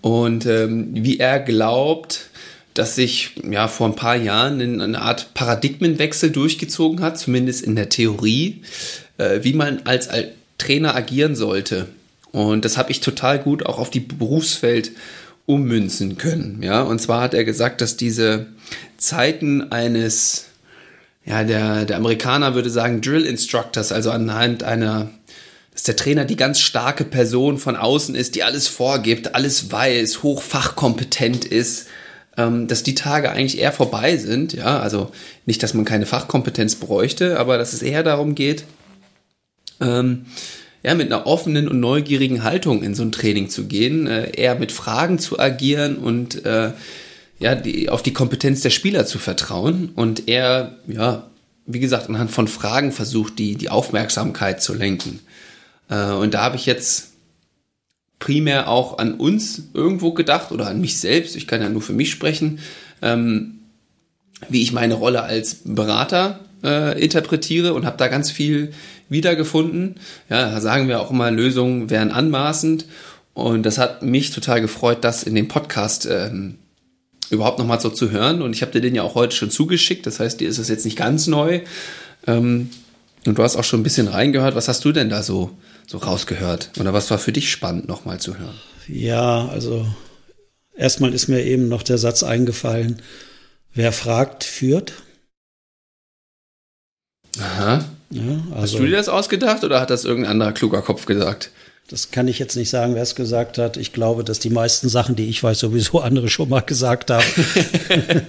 [0.00, 2.30] Und ähm, wie er glaubt,
[2.74, 7.88] dass sich ja vor ein paar Jahren eine Art Paradigmenwechsel durchgezogen hat, zumindest in der
[7.88, 8.62] Theorie,
[9.18, 10.08] äh, wie man als
[10.58, 11.88] Trainer agieren sollte.
[12.32, 14.92] Und das habe ich total gut auch auf die Berufswelt
[15.46, 16.62] ummünzen können.
[16.62, 18.46] Ja, und zwar hat er gesagt, dass diese
[18.98, 20.46] Zeiten eines,
[21.24, 25.10] ja, der, der Amerikaner würde sagen Drill Instructors, also anhand einer,
[25.72, 30.22] dass der Trainer die ganz starke Person von außen ist, die alles vorgibt, alles weiß,
[30.22, 31.86] hochfachkompetent ist,
[32.36, 34.52] ähm, dass die Tage eigentlich eher vorbei sind.
[34.52, 35.12] Ja, also
[35.46, 38.64] nicht, dass man keine Fachkompetenz bräuchte, aber dass es eher darum geht,
[39.80, 40.26] ähm,
[40.82, 44.54] ja, mit einer offenen und neugierigen Haltung in so ein Training zu gehen, äh, eher
[44.54, 46.72] mit Fragen zu agieren und äh,
[47.38, 51.28] ja, die, auf die Kompetenz der Spieler zu vertrauen und eher, ja,
[51.66, 55.20] wie gesagt, anhand von Fragen versucht, die, die Aufmerksamkeit zu lenken.
[55.90, 57.08] Äh, und da habe ich jetzt
[58.18, 61.92] primär auch an uns irgendwo gedacht oder an mich selbst, ich kann ja nur für
[61.92, 62.60] mich sprechen,
[63.02, 63.58] ähm,
[64.48, 68.72] wie ich meine Rolle als Berater äh, interpretiere und habe da ganz viel
[69.08, 69.94] wiedergefunden.
[70.28, 72.86] Ja, da sagen wir auch immer, Lösungen wären anmaßend.
[73.32, 76.56] Und das hat mich total gefreut, das in dem Podcast ähm,
[77.30, 78.42] überhaupt nochmal so zu hören.
[78.42, 80.06] Und ich habe dir den ja auch heute schon zugeschickt.
[80.06, 81.60] Das heißt, dir ist es jetzt nicht ganz neu.
[82.26, 82.70] Ähm,
[83.26, 84.54] und du hast auch schon ein bisschen reingehört.
[84.54, 85.50] Was hast du denn da so,
[85.86, 86.70] so rausgehört?
[86.80, 88.54] Oder was war für dich spannend, nochmal zu hören?
[88.88, 89.86] Ja, also
[90.76, 93.02] erstmal ist mir eben noch der Satz eingefallen,
[93.74, 94.94] wer fragt, führt.
[97.40, 97.84] Aha.
[98.10, 101.50] Ja, also, Hast du dir das ausgedacht oder hat das irgendein anderer kluger Kopf gesagt?
[101.88, 103.76] Das kann ich jetzt nicht sagen, wer es gesagt hat.
[103.76, 107.24] Ich glaube, dass die meisten Sachen, die ich weiß, sowieso andere schon mal gesagt haben.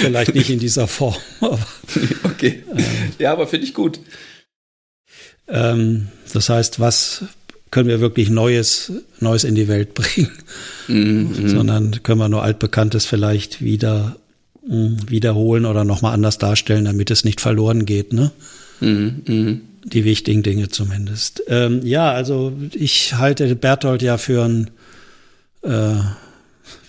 [0.00, 1.14] Vielleicht nicht in dieser Form.
[1.40, 1.58] Aber,
[2.24, 2.64] okay.
[2.72, 2.84] Ähm,
[3.18, 4.00] ja, aber finde ich gut.
[5.48, 7.24] Ähm, das heißt, was
[7.70, 10.32] können wir wirklich Neues, Neues in die Welt bringen?
[10.88, 11.48] Mhm.
[11.48, 14.16] Sondern können wir nur Altbekanntes vielleicht wieder
[14.68, 18.30] wiederholen oder nochmal anders darstellen, damit es nicht verloren geht, ne?
[18.80, 19.56] Mhm, mh.
[19.84, 21.42] Die wichtigen Dinge zumindest.
[21.48, 24.70] Ähm, ja, also ich halte Berthold ja für einen,
[25.62, 25.94] äh,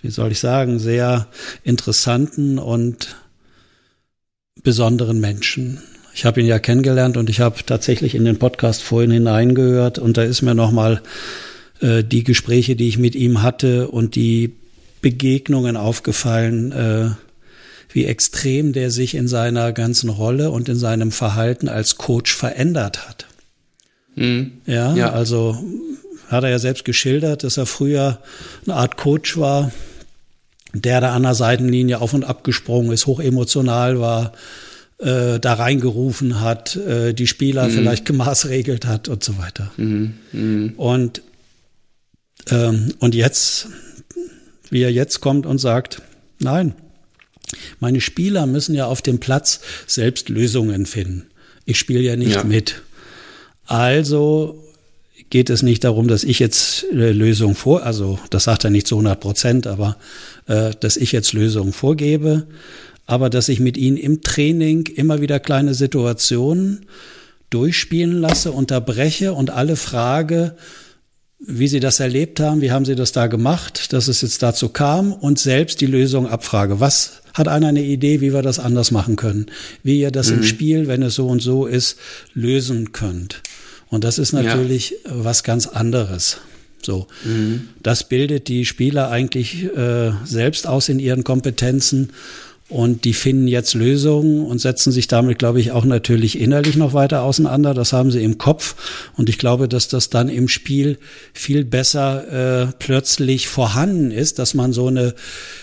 [0.02, 1.28] wie soll ich sagen, sehr
[1.64, 3.16] interessanten und
[4.62, 5.80] besonderen Menschen.
[6.14, 10.18] Ich habe ihn ja kennengelernt und ich habe tatsächlich in den Podcast vorhin hineingehört und
[10.18, 11.02] da ist mir nochmal
[11.80, 14.54] äh, die Gespräche, die ich mit ihm hatte und die
[15.02, 17.29] Begegnungen aufgefallen, äh,
[17.92, 23.08] wie extrem der sich in seiner ganzen Rolle und in seinem Verhalten als Coach verändert
[23.08, 23.26] hat.
[24.16, 24.54] Mhm.
[24.66, 25.58] Ja, ja, also
[26.28, 28.20] hat er ja selbst geschildert, dass er früher
[28.66, 29.72] eine Art Coach war,
[30.74, 34.34] der da an der Seitenlinie auf und ab gesprungen ist, hochemotional war,
[35.00, 37.72] äh, da reingerufen hat, äh, die Spieler mhm.
[37.72, 39.72] vielleicht gemaßregelt hat und so weiter.
[39.78, 40.16] Mhm.
[40.32, 40.74] Mhm.
[40.78, 41.24] Und,
[42.52, 43.68] ähm, und jetzt,
[44.70, 46.04] wie er jetzt kommt und sagt,
[46.40, 46.76] nein,
[47.80, 51.28] meine Spieler müssen ja auf dem Platz selbst Lösungen finden.
[51.66, 52.44] Ich spiele ja nicht ja.
[52.44, 52.82] mit.
[53.66, 54.64] Also
[55.30, 58.88] geht es nicht darum, dass ich jetzt äh, Lösungen vor, also das sagt er nicht
[58.88, 59.98] zu 100 Prozent, aber
[60.48, 62.48] äh, dass ich jetzt Lösungen vorgebe,
[63.06, 66.86] aber dass ich mit ihnen im Training immer wieder kleine Situationen
[67.50, 70.56] durchspielen lasse, unterbreche und alle frage,
[71.40, 74.70] wie Sie das erlebt haben, wie haben Sie das da gemacht, dass es jetzt dazu
[74.70, 76.80] kam und selbst die Lösung abfrage.
[76.80, 79.46] Was hat einer eine Idee, wie wir das anders machen können?
[79.82, 80.38] Wie ihr das mhm.
[80.38, 81.98] im Spiel, wenn es so und so ist,
[82.34, 83.42] lösen könnt?
[83.88, 85.12] Und das ist natürlich ja.
[85.14, 86.38] was ganz anderes.
[86.82, 87.70] So, mhm.
[87.82, 92.12] das bildet die Spieler eigentlich äh, selbst aus in ihren Kompetenzen
[92.70, 96.94] und die finden jetzt Lösungen und setzen sich damit, glaube ich, auch natürlich innerlich noch
[96.94, 97.74] weiter auseinander.
[97.74, 98.76] Das haben sie im Kopf.
[99.18, 101.00] Und ich glaube, dass das dann im Spiel
[101.34, 105.16] viel besser äh, plötzlich vorhanden ist, dass man so eine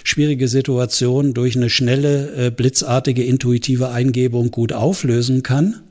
[0.02, 5.82] schwierige Situation durch eine schnelle, äh, blitzartige, intuitive Eingebung gut auflösen kann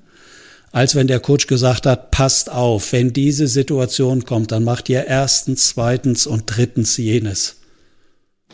[0.71, 5.05] als wenn der Coach gesagt hat, passt auf, wenn diese Situation kommt, dann macht ihr
[5.05, 7.55] erstens, zweitens und drittens jenes.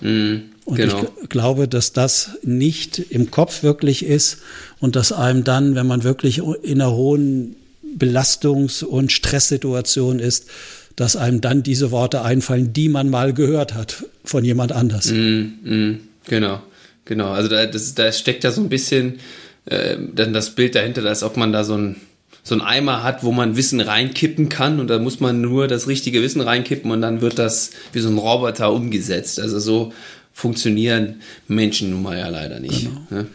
[0.02, 0.44] Mhm.
[0.66, 1.08] Und genau.
[1.22, 4.38] ich glaube, dass das nicht im Kopf wirklich ist
[4.80, 7.56] und dass einem dann, wenn man wirklich in einer hohen
[7.98, 10.50] Belastungs- und Stresssituation ist,
[10.96, 15.12] dass einem dann diese Worte einfallen, die man mal gehört hat von jemand anders.
[15.12, 16.62] Mm, mm, genau,
[17.06, 17.32] genau.
[17.32, 19.20] Also da, das, da steckt ja so ein bisschen
[19.66, 21.96] äh, dann das Bild dahinter, als ob man da so ein
[22.44, 25.88] so ein Eimer hat, wo man Wissen reinkippen kann und da muss man nur das
[25.88, 29.40] richtige Wissen reinkippen und dann wird das wie so ein Roboter umgesetzt.
[29.40, 29.94] Also so
[30.34, 32.86] funktionieren Menschen nun mal ja leider nicht.
[32.86, 33.02] Genau.
[33.10, 33.28] Ne?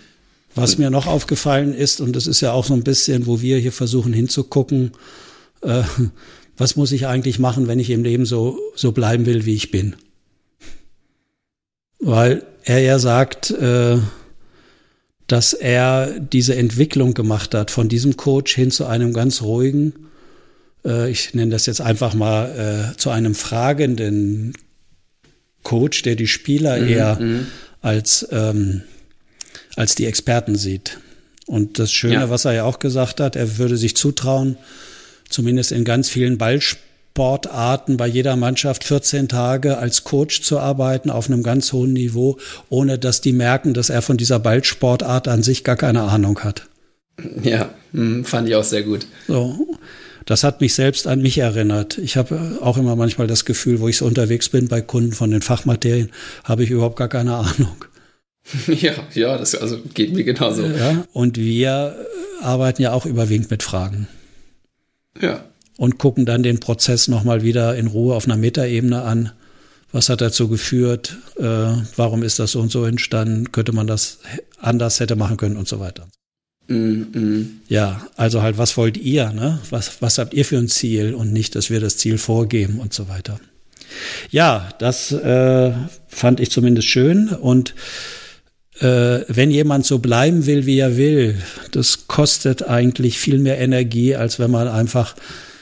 [0.54, 3.58] Was mir noch aufgefallen ist, und das ist ja auch so ein bisschen, wo wir
[3.58, 4.92] hier versuchen hinzugucken,
[5.60, 5.82] äh,
[6.56, 9.70] was muss ich eigentlich machen, wenn ich im Leben so, so bleiben will, wie ich
[9.70, 9.94] bin?
[11.98, 13.98] Weil er ja sagt, äh,
[15.26, 19.92] dass er diese Entwicklung gemacht hat von diesem Coach hin zu einem ganz ruhigen,
[20.84, 24.54] äh, ich nenne das jetzt einfach mal, äh, zu einem fragenden
[25.62, 27.46] Coach, der die Spieler mhm, eher mhm.
[27.82, 28.82] als, ähm,
[29.74, 30.98] als die Experten sieht.
[31.46, 32.30] Und das Schöne, ja.
[32.30, 34.56] was er ja auch gesagt hat, er würde sich zutrauen,
[35.28, 36.38] zumindest in ganz vielen
[37.16, 42.36] Ballsportarten bei jeder Mannschaft 14 Tage als Coach zu arbeiten auf einem ganz hohen Niveau,
[42.68, 46.68] ohne dass die merken, dass er von dieser Ballsportart an sich gar keine Ahnung hat.
[47.42, 49.06] Ja, hm, fand ich auch sehr gut.
[49.26, 49.78] So.
[50.26, 51.98] Das hat mich selbst an mich erinnert.
[51.98, 55.30] Ich habe auch immer manchmal das Gefühl, wo ich so unterwegs bin bei Kunden von
[55.30, 56.10] den Fachmaterien,
[56.44, 57.76] habe ich überhaupt gar keine Ahnung.
[58.68, 60.64] Ja, ja, das also geht mir genauso.
[60.64, 61.96] Ja, und wir
[62.40, 64.06] arbeiten ja auch überwiegend mit Fragen.
[65.20, 65.42] Ja.
[65.76, 69.32] Und gucken dann den Prozess nochmal wieder in Ruhe auf einer Metaebene an.
[69.92, 71.18] Was hat dazu geführt?
[71.38, 73.52] Äh, warum ist das so und so entstanden?
[73.52, 74.18] Könnte man das
[74.58, 76.08] anders hätte machen können und so weiter.
[76.68, 77.60] Mm, mm.
[77.68, 79.32] Ja, also halt, was wollt ihr?
[79.32, 79.60] Ne?
[79.70, 82.92] Was, was habt ihr für ein Ziel und nicht, dass wir das Ziel vorgeben und
[82.92, 83.38] so weiter.
[84.30, 85.72] Ja, das äh,
[86.08, 87.74] fand ich zumindest schön und
[88.80, 91.36] äh, wenn jemand so bleiben will, wie er will,
[91.70, 95.14] das kostet eigentlich viel mehr Energie, als wenn man einfach,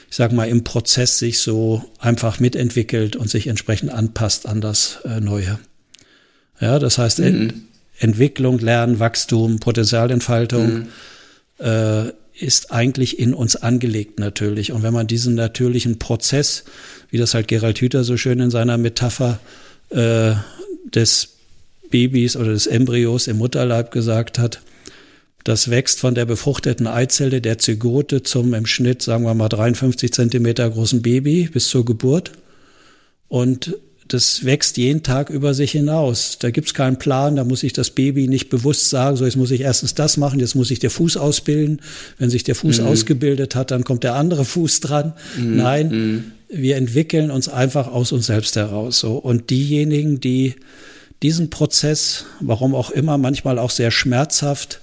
[0.09, 4.99] ich sag mal, im Prozess sich so einfach mitentwickelt und sich entsprechend anpasst an das
[5.05, 5.59] äh, Neue.
[6.59, 7.65] Ja, das heißt, mhm.
[7.99, 10.87] Entwicklung, Lernen, Wachstum, Potenzialentfaltung mhm.
[11.59, 14.71] äh, ist eigentlich in uns angelegt natürlich.
[14.71, 16.65] Und wenn man diesen natürlichen Prozess,
[17.09, 19.39] wie das halt Gerald Hüther so schön in seiner Metapher
[19.89, 20.33] äh,
[20.85, 21.29] des
[21.89, 24.61] Babys oder des Embryos im Mutterleib gesagt hat,
[25.45, 30.11] das wächst von der befruchteten Eizelle der Zygote zum im Schnitt, sagen wir mal, 53
[30.11, 32.31] Zentimeter großen Baby bis zur Geburt.
[33.27, 33.77] Und
[34.07, 36.39] das wächst jeden Tag über sich hinaus.
[36.39, 39.51] Da gibt's keinen Plan, da muss ich das Baby nicht bewusst sagen, so jetzt muss
[39.51, 41.79] ich erstens das machen, jetzt muss ich der Fuß ausbilden.
[42.17, 42.87] Wenn sich der Fuß mhm.
[42.87, 45.13] ausgebildet hat, dann kommt der andere Fuß dran.
[45.37, 45.55] Mhm.
[45.55, 46.23] Nein, mhm.
[46.49, 48.97] wir entwickeln uns einfach aus uns selbst heraus.
[48.97, 49.17] So.
[49.17, 50.55] Und diejenigen, die
[51.21, 54.79] diesen Prozess, warum auch immer, manchmal auch sehr schmerzhaft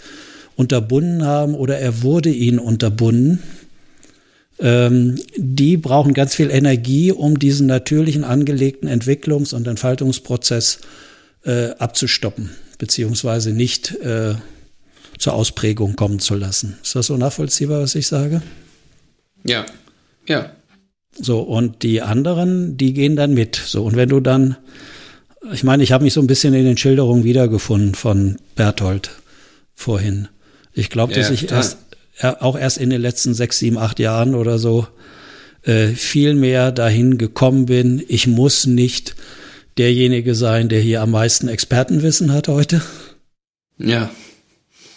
[0.57, 3.43] unterbunden haben oder er wurde ihnen unterbunden,
[4.59, 10.81] ähm, die brauchen ganz viel Energie, um diesen natürlichen angelegten Entwicklungs- und Entfaltungsprozess
[11.45, 14.35] äh, abzustoppen, beziehungsweise nicht äh,
[15.19, 16.79] zur Ausprägung kommen zu lassen.
[16.83, 18.43] Ist das so nachvollziehbar, was ich sage?
[19.45, 19.67] Ja,
[20.27, 20.53] ja.
[21.15, 23.57] So, und die anderen, die gehen dann mit.
[23.57, 24.57] So, und wenn du dann,
[25.53, 29.11] ich meine, ich habe mich so ein bisschen in den Schilderungen wiedergefunden von Berthold
[29.75, 30.29] vorhin.
[30.75, 31.79] Ich glaube, dass ja, ich erst
[32.21, 34.87] auch erst in den letzten sechs, sieben, acht Jahren oder so
[35.63, 38.03] äh, viel mehr dahin gekommen bin.
[38.09, 39.15] Ich muss nicht
[39.79, 42.83] derjenige sein, der hier am meisten Expertenwissen hat heute.
[43.79, 44.11] Ja.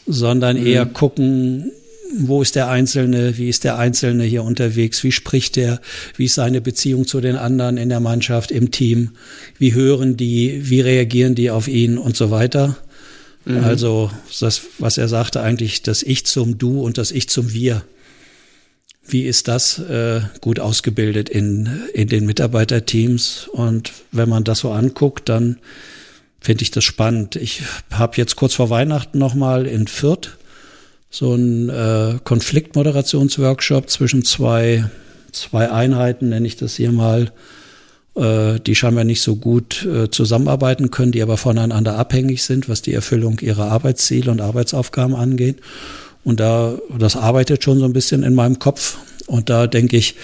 [0.06, 0.68] Sondern mhm.
[0.68, 1.72] eher gucken,
[2.18, 5.82] wo ist der Einzelne, wie ist der Einzelne hier unterwegs, wie spricht er,
[6.16, 9.12] wie ist seine Beziehung zu den anderen in der Mannschaft, im Team,
[9.58, 12.78] wie hören die, wie reagieren die auf ihn und so weiter.
[13.46, 13.64] Mhm.
[13.64, 17.84] Also das, was er sagte, eigentlich das Ich zum Du und das Ich zum Wir.
[19.08, 23.48] Wie ist das äh, gut ausgebildet in, in den Mitarbeiterteams?
[23.52, 25.60] Und wenn man das so anguckt, dann
[26.42, 27.36] finde ich das spannend.
[27.36, 30.38] Ich habe jetzt kurz vor Weihnachten nochmal in Fürth
[31.10, 34.90] so einen äh, Konfliktmoderationsworkshop zwischen zwei,
[35.32, 37.32] zwei Einheiten, nenne ich das hier mal,
[38.18, 42.94] die scheinbar nicht so gut äh, zusammenarbeiten können, die aber voneinander abhängig sind, was die
[42.94, 45.58] Erfüllung ihrer Arbeitsziele und Arbeitsaufgaben angeht.
[46.24, 48.98] Und da, das arbeitet schon so ein bisschen in meinem Kopf.
[49.28, 50.16] Und da denke ich,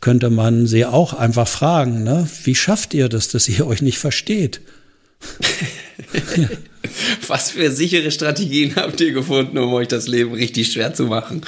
[0.00, 2.28] könnte man sie auch einfach fragen, ne?
[2.44, 4.60] wie schafft ihr das, dass ihr euch nicht versteht?
[7.26, 11.42] Was für sichere Strategien habt ihr gefunden, um euch das Leben richtig schwer zu machen?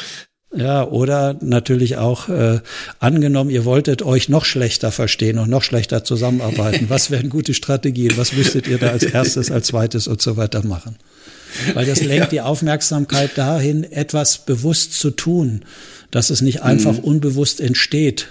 [0.55, 2.61] Ja, oder natürlich auch äh,
[3.01, 6.89] angenommen, ihr wolltet euch noch schlechter verstehen und noch schlechter zusammenarbeiten.
[6.89, 8.17] Was wären gute Strategien?
[8.17, 10.97] Was müsstet ihr da als erstes, als zweites und so weiter machen?
[11.75, 12.31] Weil das lenkt ja.
[12.31, 15.65] die Aufmerksamkeit dahin, etwas bewusst zu tun,
[16.11, 17.05] dass es nicht einfach mhm.
[17.05, 18.29] unbewusst entsteht.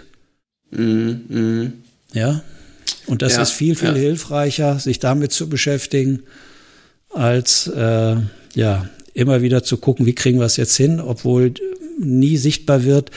[0.71, 1.21] Mhm.
[1.27, 1.73] Mhm.
[2.13, 2.41] Ja.
[3.05, 3.43] Und das ja.
[3.43, 3.95] ist viel, viel ja.
[3.95, 6.23] hilfreicher, sich damit zu beschäftigen,
[7.09, 8.15] als äh,
[8.55, 11.53] ja immer wieder zu gucken, wie kriegen wir es jetzt hin, obwohl
[11.97, 13.11] nie sichtbar wird,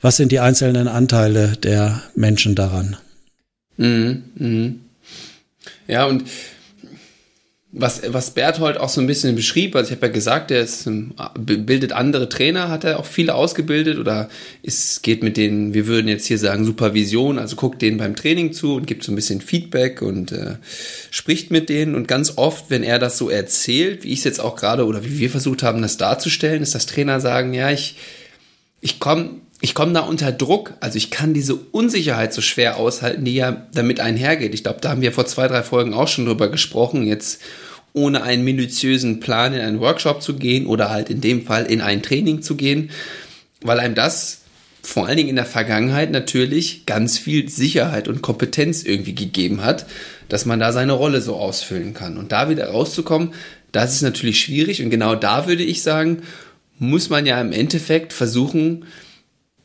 [0.00, 2.96] was sind die einzelnen Anteile der Menschen daran.
[3.76, 4.80] Mhm, mhm.
[5.86, 6.24] Ja, und
[7.72, 10.86] was, was Berthold auch so ein bisschen beschrieb, also ich habe ja gesagt, er ist,
[10.88, 14.28] ähm, bildet andere Trainer, hat er auch viele ausgebildet oder
[14.64, 18.52] es geht mit denen, wir würden jetzt hier sagen, Supervision, also guckt denen beim Training
[18.52, 20.56] zu und gibt so ein bisschen Feedback und äh,
[21.12, 24.40] spricht mit denen und ganz oft, wenn er das so erzählt, wie ich es jetzt
[24.40, 27.96] auch gerade oder wie wir versucht haben, das darzustellen, ist das Trainer sagen, ja, ich,
[28.80, 30.74] ich komme ich komme da unter Druck.
[30.80, 34.54] Also ich kann diese Unsicherheit so schwer aushalten, die ja damit einhergeht.
[34.54, 37.06] Ich glaube, da haben wir vor zwei, drei Folgen auch schon drüber gesprochen.
[37.06, 37.40] Jetzt
[37.92, 41.80] ohne einen minutiösen Plan in einen Workshop zu gehen oder halt in dem Fall in
[41.80, 42.90] ein Training zu gehen,
[43.62, 44.38] weil einem das
[44.82, 49.86] vor allen Dingen in der Vergangenheit natürlich ganz viel Sicherheit und Kompetenz irgendwie gegeben hat,
[50.28, 52.16] dass man da seine Rolle so ausfüllen kann.
[52.16, 53.34] Und da wieder rauszukommen,
[53.72, 54.82] das ist natürlich schwierig.
[54.82, 56.22] Und genau da würde ich sagen,
[56.78, 58.86] muss man ja im Endeffekt versuchen,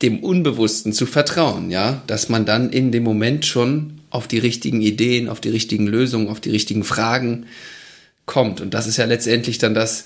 [0.02, 4.80] dem Unbewussten zu vertrauen, ja, dass man dann in dem Moment schon auf die richtigen
[4.80, 7.46] Ideen, auf die richtigen Lösungen, auf die richtigen Fragen
[8.26, 8.60] kommt.
[8.60, 10.04] Und das ist ja letztendlich dann das,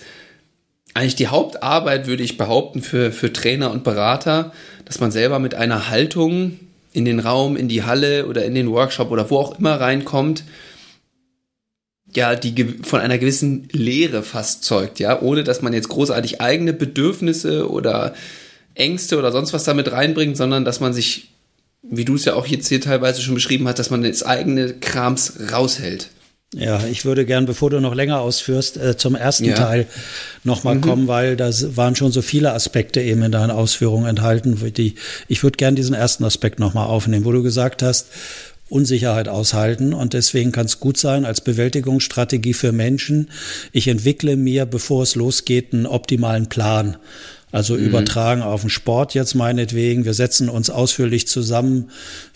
[0.94, 4.52] eigentlich die Hauptarbeit, würde ich behaupten, für, für Trainer und Berater,
[4.84, 6.58] dass man selber mit einer Haltung
[6.92, 10.44] in den Raum, in die Halle oder in den Workshop oder wo auch immer reinkommt,
[12.12, 16.72] ja, die von einer gewissen Lehre fast zeugt, ja, ohne dass man jetzt großartig eigene
[16.72, 18.14] Bedürfnisse oder
[18.74, 21.28] Ängste oder sonst was damit reinbringt, sondern dass man sich,
[21.82, 24.74] wie du es ja auch jetzt hier teilweise schon beschrieben hast, dass man das eigene
[24.74, 26.10] Krams raushält.
[26.52, 29.54] Ja, ich würde gern, bevor du noch länger ausführst, äh, zum ersten ja.
[29.54, 29.86] Teil
[30.42, 30.80] nochmal mhm.
[30.80, 34.58] kommen, weil da waren schon so viele Aspekte eben in deinen Ausführungen enthalten.
[34.74, 34.96] Die,
[35.28, 38.08] ich würde gern diesen ersten Aspekt nochmal aufnehmen, wo du gesagt hast,
[38.68, 39.92] Unsicherheit aushalten.
[39.92, 43.30] Und deswegen kann es gut sein als Bewältigungsstrategie für Menschen,
[43.72, 46.96] ich entwickle mir, bevor es losgeht, einen optimalen Plan.
[47.52, 47.86] Also mhm.
[47.86, 50.04] übertragen auf den Sport jetzt meinetwegen.
[50.04, 51.90] Wir setzen uns ausführlich zusammen.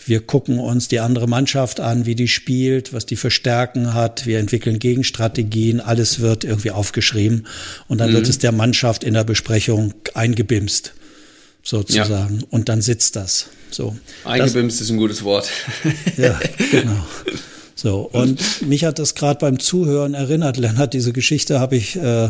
[0.05, 4.25] Wir gucken uns die andere Mannschaft an, wie die spielt, was die für Stärken hat.
[4.25, 5.79] Wir entwickeln Gegenstrategien.
[5.79, 7.47] Alles wird irgendwie aufgeschrieben.
[7.87, 8.15] Und dann mhm.
[8.15, 10.93] wird es der Mannschaft in der Besprechung eingebimst,
[11.63, 12.39] sozusagen.
[12.39, 12.47] Ja.
[12.49, 13.47] Und dann sitzt das.
[13.71, 13.95] So.
[14.25, 15.49] Eingebimst das, ist ein gutes Wort.
[16.17, 16.37] ja,
[16.71, 17.05] genau.
[17.75, 22.29] So, und mich hat das gerade beim Zuhören erinnert, Lennart, diese Geschichte habe ich äh,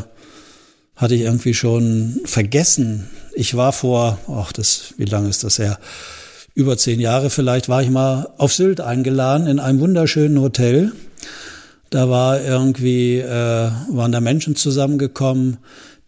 [0.95, 3.09] hatte ich irgendwie schon vergessen.
[3.33, 5.79] Ich war vor, ach, das, wie lange ist das her?
[6.53, 10.93] Über zehn Jahre vielleicht war ich mal auf Sylt eingeladen in einem wunderschönen Hotel.
[11.89, 15.57] Da war irgendwie, äh, waren da Menschen zusammengekommen,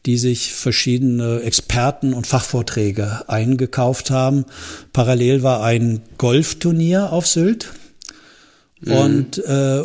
[0.06, 4.46] die sich verschiedene Experten und Fachvorträge eingekauft haben.
[4.94, 7.74] Parallel war ein Golfturnier auf Sylt.
[8.80, 8.92] Mhm.
[8.94, 9.84] Und äh,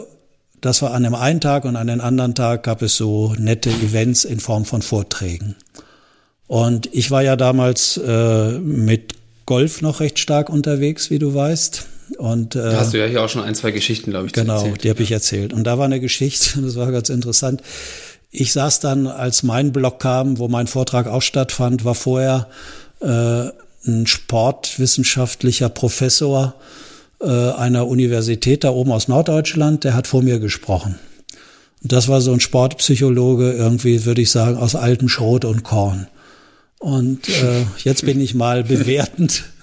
[0.63, 3.69] das war an dem einen Tag und an den anderen Tag gab es so nette
[3.69, 5.57] Events in Form von Vorträgen.
[6.47, 11.87] Und ich war ja damals äh, mit Golf noch recht stark unterwegs, wie du weißt.
[12.19, 14.59] Und, äh, da hast du ja hier auch schon ein, zwei Geschichten, glaube ich, Genau,
[14.59, 14.85] erzählt.
[14.85, 15.53] die habe ich erzählt.
[15.53, 17.63] Und da war eine Geschichte, das war ganz interessant.
[18.31, 22.49] Ich saß dann, als mein Blog kam, wo mein Vortrag auch stattfand, war vorher
[23.01, 23.49] äh,
[23.85, 26.55] ein sportwissenschaftlicher Professor,
[27.23, 30.99] äh, einer Universität da oben aus Norddeutschland, der hat vor mir gesprochen.
[31.83, 36.07] Und das war so ein Sportpsychologe, irgendwie würde ich sagen, aus altem Schrot und Korn.
[36.79, 39.45] Und äh, jetzt bin ich mal bewertend.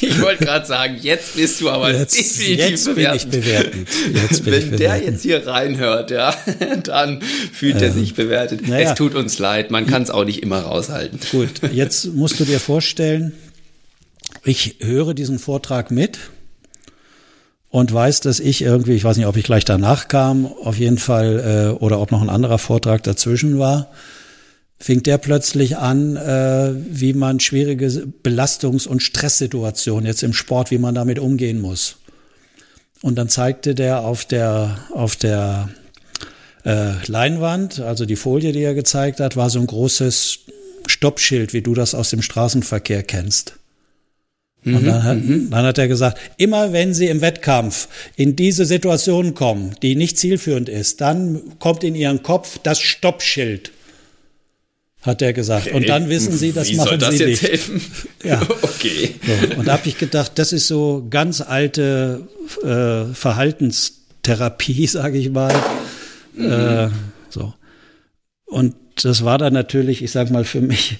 [0.00, 3.30] Ich wollte gerade sagen, jetzt bist du aber jetzt, definitiv jetzt bewertend.
[3.32, 3.88] Bin ich bewertend.
[4.14, 4.80] Jetzt bin Wenn ich bewertend.
[4.80, 6.32] der jetzt hier reinhört, ja,
[6.84, 8.68] dann fühlt er sich bewertet.
[8.68, 8.90] Naja.
[8.90, 11.18] Es tut uns leid, man kann es auch nicht immer raushalten.
[11.32, 13.32] Gut, jetzt musst du dir vorstellen,
[14.44, 16.18] ich höre diesen Vortrag mit
[17.70, 20.98] und weiß, dass ich irgendwie, ich weiß nicht, ob ich gleich danach kam, auf jeden
[20.98, 23.90] Fall, äh, oder ob noch ein anderer Vortrag dazwischen war,
[24.78, 27.86] fing der plötzlich an, äh, wie man schwierige
[28.22, 31.96] Belastungs- und Stresssituationen jetzt im Sport, wie man damit umgehen muss.
[33.02, 35.68] Und dann zeigte der auf der, auf der
[36.64, 40.40] äh, Leinwand, also die Folie, die er gezeigt hat, war so ein großes
[40.86, 43.59] Stoppschild, wie du das aus dem Straßenverkehr kennst.
[44.64, 48.66] Und dann hat, mhm, dann hat er gesagt, immer wenn Sie im Wettkampf in diese
[48.66, 53.72] Situation kommen, die nicht zielführend ist, dann kommt in Ihren Kopf das Stoppschild,
[55.00, 55.68] hat er gesagt.
[55.68, 55.76] Okay.
[55.76, 57.50] Und dann wissen Sie, das Wie machen soll das Sie jetzt nicht.
[57.50, 57.80] Helfen?
[58.24, 58.40] Ja.
[58.62, 59.14] Okay.
[59.26, 59.58] So.
[59.58, 62.26] Und da habe ich gedacht, das ist so ganz alte
[62.62, 65.54] äh, Verhaltenstherapie, sage ich mal.
[66.34, 66.50] Mhm.
[66.50, 66.88] Äh,
[67.30, 67.54] so.
[68.46, 70.98] Und das war dann natürlich, ich sage mal, für mich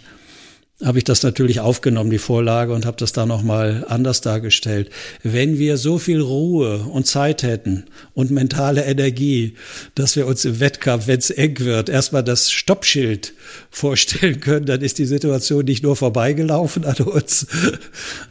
[0.85, 4.91] habe ich das natürlich aufgenommen, die Vorlage, und habe das da nochmal anders dargestellt.
[5.23, 7.85] Wenn wir so viel Ruhe und Zeit hätten
[8.15, 9.55] und mentale Energie,
[9.95, 13.35] dass wir uns im Wettkampf, wenn es eng wird, erstmal das Stoppschild
[13.71, 17.47] vorstellen können, dann ist die Situation nicht nur vorbeigelaufen an uns.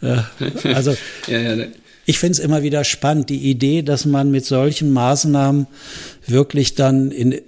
[0.64, 0.96] also
[1.28, 1.72] ja, ja, ne.
[2.10, 5.68] Ich finde es immer wieder spannend, die Idee, dass man mit solchen Maßnahmen
[6.26, 7.42] wirklich dann in äh,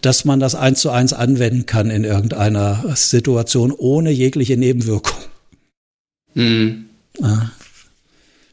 [0.00, 5.16] dass man das eins zu eins anwenden kann in irgendeiner Situation ohne jegliche Nebenwirkung.
[6.34, 6.86] Mhm.
[7.20, 7.52] Ja.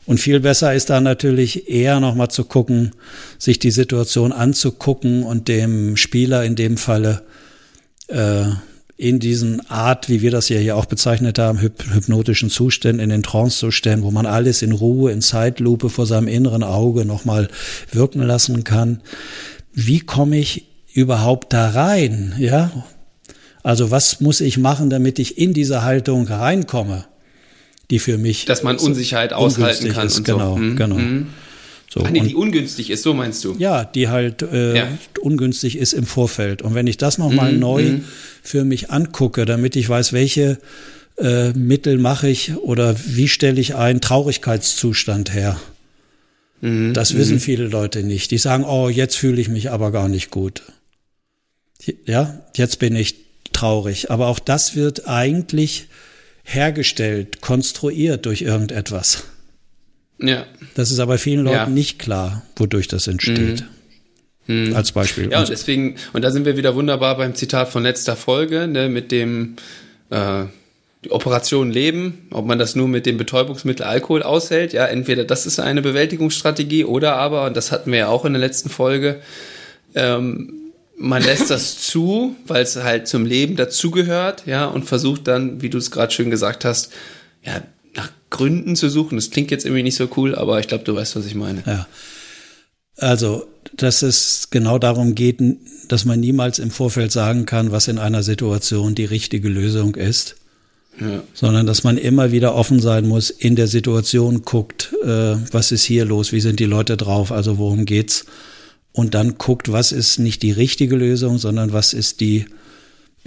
[0.06, 2.92] Und viel besser ist da natürlich eher nochmal zu gucken,
[3.40, 7.24] sich die Situation anzugucken und dem Spieler in dem Falle
[8.10, 8.46] äh,
[8.98, 13.22] in diesen Art, wie wir das ja hier auch bezeichnet haben, hypnotischen Zuständen, in den
[13.22, 17.48] Trance-Zuständen, wo man alles in Ruhe, in Zeitlupe vor seinem inneren Auge nochmal
[17.92, 19.02] wirken lassen kann.
[19.72, 22.34] Wie komme ich überhaupt da rein?
[22.40, 22.72] Ja,
[23.62, 27.06] also was muss ich machen, damit ich in diese Haltung reinkomme,
[27.92, 30.24] die für mich dass man Unsicherheit aushalten kann ist.
[30.24, 30.58] genau, so.
[30.58, 30.96] Mhm, genau.
[30.96, 31.28] Mhm.
[31.90, 33.56] So, Ach nee, die ungünstig ist, so meinst du?
[33.58, 34.88] Ja, die halt äh, ja.
[35.22, 36.62] ungünstig ist im Vorfeld.
[36.62, 38.06] Und wenn ich das nochmal mhm, neu mhm.
[38.44, 40.60] für mich angucke, damit ich weiß, welche
[41.18, 45.60] äh, Mittel mache ich oder wie stelle ich einen Traurigkeitszustand her.
[46.60, 47.42] Mhm, das wissen mhm.
[47.42, 48.32] viele Leute nicht.
[48.32, 50.64] Die sagen, oh, jetzt fühle ich mich aber gar nicht gut.
[52.06, 53.16] Ja, jetzt bin ich
[53.54, 54.12] traurig.
[54.12, 55.88] Aber auch das wird eigentlich
[56.44, 59.24] hergestellt, konstruiert durch irgendetwas.
[60.20, 60.46] Ja.
[60.76, 61.68] Das ist aber vielen Leuten ja.
[61.68, 63.64] nicht klar, wodurch das entsteht.
[64.48, 64.76] Mhm.
[64.76, 65.30] Als Beispiel.
[65.32, 68.88] Ja, und deswegen, und da sind wir wieder wunderbar beim Zitat von letzter Folge, ne,
[68.88, 69.58] mit dem
[70.10, 70.46] äh,
[71.04, 75.46] die Operation Leben, ob man das nur mit dem Betäubungsmittel Alkohol aushält, ja, entweder das
[75.46, 79.20] ist eine Bewältigungsstrategie oder aber, und das hatten wir ja auch in der letzten Folge,
[79.96, 80.54] ähm,
[80.98, 85.70] man lässt das zu, weil es halt zum Leben dazugehört, ja, und versucht dann, wie
[85.70, 86.94] du es gerade schön gesagt hast,
[87.44, 87.62] ja,
[88.30, 89.16] Gründen zu suchen.
[89.16, 91.64] Das klingt jetzt irgendwie nicht so cool, aber ich glaube, du weißt, was ich meine.
[91.66, 91.88] Ja.
[92.98, 95.40] Also, dass es genau darum geht,
[95.88, 100.36] dass man niemals im Vorfeld sagen kann, was in einer Situation die richtige Lösung ist.
[101.00, 101.22] Ja.
[101.32, 105.84] sondern dass man immer wieder offen sein muss, in der Situation guckt, äh, was ist
[105.84, 108.26] hier los, wie sind die Leute drauf, also worum geht's
[108.94, 112.48] und dann guckt, was ist nicht die richtige Lösung, sondern was ist die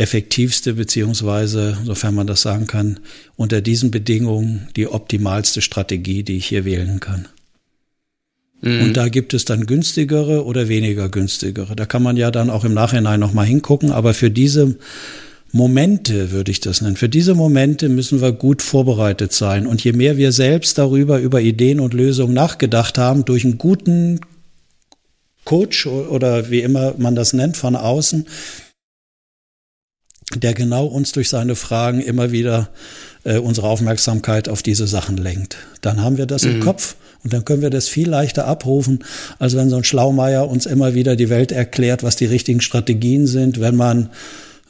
[0.00, 3.00] effektivste beziehungsweise, sofern man das sagen kann,
[3.36, 7.28] unter diesen Bedingungen die optimalste Strategie, die ich hier wählen kann.
[8.62, 8.82] Mhm.
[8.82, 11.76] Und da gibt es dann günstigere oder weniger günstigere.
[11.76, 14.76] Da kann man ja dann auch im Nachhinein nochmal hingucken, aber für diese
[15.52, 16.96] Momente würde ich das nennen.
[16.96, 19.66] Für diese Momente müssen wir gut vorbereitet sein.
[19.66, 24.20] Und je mehr wir selbst darüber, über Ideen und Lösungen nachgedacht haben, durch einen guten
[25.44, 28.26] Coach oder wie immer man das nennt von außen,
[30.36, 32.68] der genau uns durch seine Fragen immer wieder
[33.24, 35.56] äh, unsere Aufmerksamkeit auf diese Sachen lenkt.
[35.80, 36.56] Dann haben wir das mhm.
[36.56, 39.04] im Kopf und dann können wir das viel leichter abrufen,
[39.38, 43.26] als wenn so ein Schlaumeier uns immer wieder die Welt erklärt, was die richtigen Strategien
[43.26, 44.10] sind, wenn man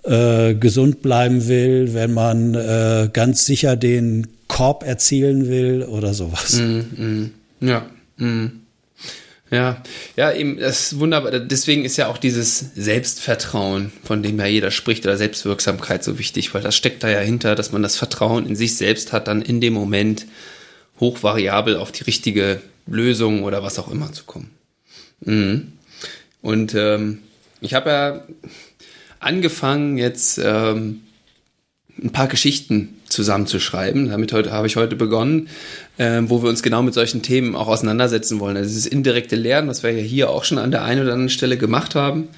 [0.05, 6.59] äh, gesund bleiben will, wenn man äh, ganz sicher den Korb erzielen will oder sowas.
[6.59, 7.31] Mhm,
[7.61, 7.69] mh.
[7.69, 7.87] Ja.
[8.17, 8.60] Mhm.
[9.51, 9.83] Ja,
[10.17, 11.33] ja, eben, das ist wunderbar.
[11.41, 16.55] Deswegen ist ja auch dieses Selbstvertrauen, von dem ja jeder spricht, oder Selbstwirksamkeit so wichtig,
[16.55, 19.43] weil das steckt da ja hinter, dass man das Vertrauen in sich selbst hat, dann
[19.43, 20.27] in dem Moment
[21.01, 24.51] hochvariabel auf die richtige Lösung oder was auch immer zu kommen.
[25.21, 25.73] Mhm.
[26.43, 27.19] Und ähm,
[27.61, 28.25] ich habe ja
[29.19, 31.01] angefangen, jetzt ähm,
[32.03, 34.09] ein paar Geschichten zusammenzuschreiben.
[34.09, 35.49] Damit habe ich heute begonnen,
[36.01, 38.57] äh, wo wir uns genau mit solchen Themen auch auseinandersetzen wollen.
[38.57, 41.29] Also dieses indirekte Lernen, was wir ja hier auch schon an der einen oder anderen
[41.29, 42.29] Stelle gemacht haben.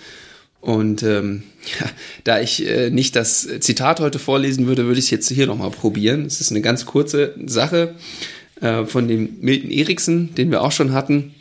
[0.60, 1.44] Und ähm,
[1.80, 1.86] ja,
[2.24, 5.70] da ich äh, nicht das Zitat heute vorlesen würde, würde ich es jetzt hier nochmal
[5.70, 6.26] probieren.
[6.26, 7.94] Es ist eine ganz kurze Sache
[8.60, 11.32] äh, von dem Milton Eriksen, den wir auch schon hatten.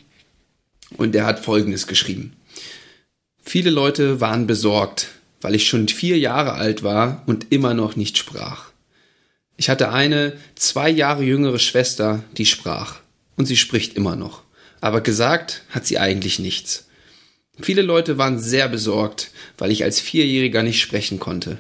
[0.98, 2.34] Und der hat Folgendes geschrieben.
[3.42, 5.08] Viele Leute waren besorgt,
[5.42, 8.71] weil ich schon vier Jahre alt war und immer noch nicht sprach.
[9.62, 13.00] Ich hatte eine zwei Jahre jüngere Schwester, die sprach.
[13.38, 14.42] Und sie spricht immer noch.
[14.80, 16.88] Aber gesagt hat sie eigentlich nichts.
[17.62, 21.60] Viele Leute waren sehr besorgt, weil ich als Vierjähriger nicht sprechen konnte.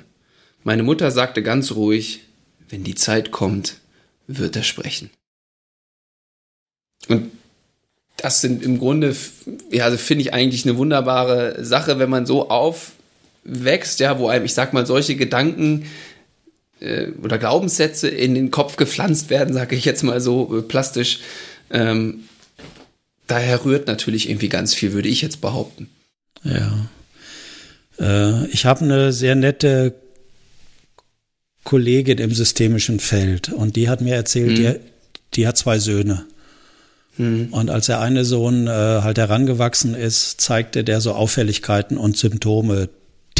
[0.63, 2.21] Meine Mutter sagte ganz ruhig,
[2.69, 3.75] wenn die Zeit kommt,
[4.25, 5.11] wird er sprechen.
[7.07, 7.29] Und
[8.17, 9.15] das sind im Grunde,
[9.69, 14.45] ja, also finde ich eigentlich eine wunderbare Sache, wenn man so aufwächst, ja, wo einem,
[14.45, 15.85] ich sag mal, solche Gedanken
[17.23, 21.19] oder Glaubenssätze in den Kopf gepflanzt werden, sage ich jetzt mal so äh, plastisch.
[21.69, 22.23] Ähm,
[23.27, 25.89] daher rührt natürlich irgendwie ganz viel, würde ich jetzt behaupten.
[26.43, 26.87] Ja.
[27.99, 29.93] Äh, ich habe eine sehr nette
[31.63, 34.55] Kollegin im systemischen Feld und die hat mir erzählt, hm.
[34.55, 34.79] die,
[35.35, 36.25] die hat zwei Söhne.
[37.17, 37.49] Hm.
[37.51, 42.89] Und als der eine Sohn äh, halt herangewachsen ist, zeigte der so Auffälligkeiten und Symptome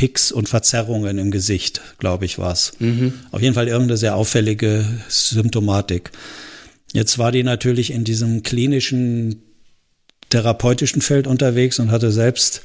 [0.02, 2.72] Ticks und Verzerrungen im Gesicht, glaube ich, war es.
[2.80, 3.14] Mhm.
[3.30, 6.10] Auf jeden Fall irgendeine sehr auffällige Symptomatik.
[6.92, 9.44] Jetzt war die natürlich in diesem klinischen
[10.32, 12.64] therapeutischen Feld unterwegs und hatte selbst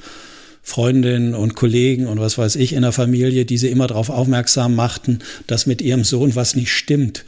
[0.63, 4.75] Freundinnen und Kollegen und was weiß ich in der Familie, die sie immer darauf aufmerksam
[4.75, 7.27] machten, dass mit ihrem Sohn was nicht stimmt.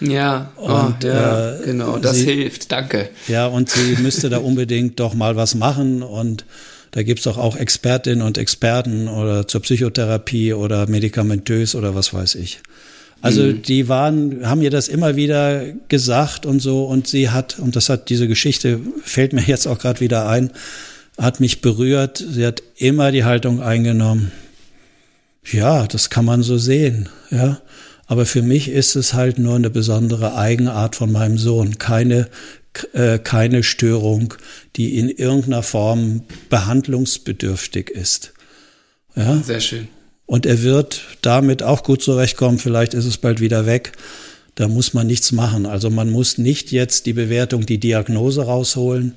[0.00, 3.08] Ja, oh, und, ja äh, genau, das sie, hilft, danke.
[3.26, 6.44] Ja, und sie müsste da unbedingt doch mal was machen und
[6.92, 12.34] Da gibt's doch auch Expertinnen und Experten oder zur Psychotherapie oder medikamentös oder was weiß
[12.34, 12.60] ich.
[13.22, 13.62] Also mhm.
[13.62, 17.88] die waren, haben ihr das immer wieder gesagt und so und sie hat, und das
[17.88, 20.50] hat diese Geschichte, fällt mir jetzt auch gerade wieder ein,
[21.18, 22.24] hat mich berührt.
[22.26, 24.32] Sie hat immer die Haltung eingenommen.
[25.50, 27.60] Ja, das kann man so sehen, ja.
[28.06, 31.78] Aber für mich ist es halt nur eine besondere Eigenart von meinem Sohn.
[31.78, 32.28] Keine,
[33.24, 34.34] keine Störung,
[34.76, 38.32] die in irgendeiner Form behandlungsbedürftig ist.
[39.16, 39.42] Ja?
[39.42, 39.88] Sehr schön.
[40.26, 42.60] Und er wird damit auch gut zurechtkommen.
[42.60, 43.92] Vielleicht ist es bald wieder weg.
[44.54, 45.66] Da muss man nichts machen.
[45.66, 49.14] Also man muss nicht jetzt die Bewertung, die Diagnose rausholen,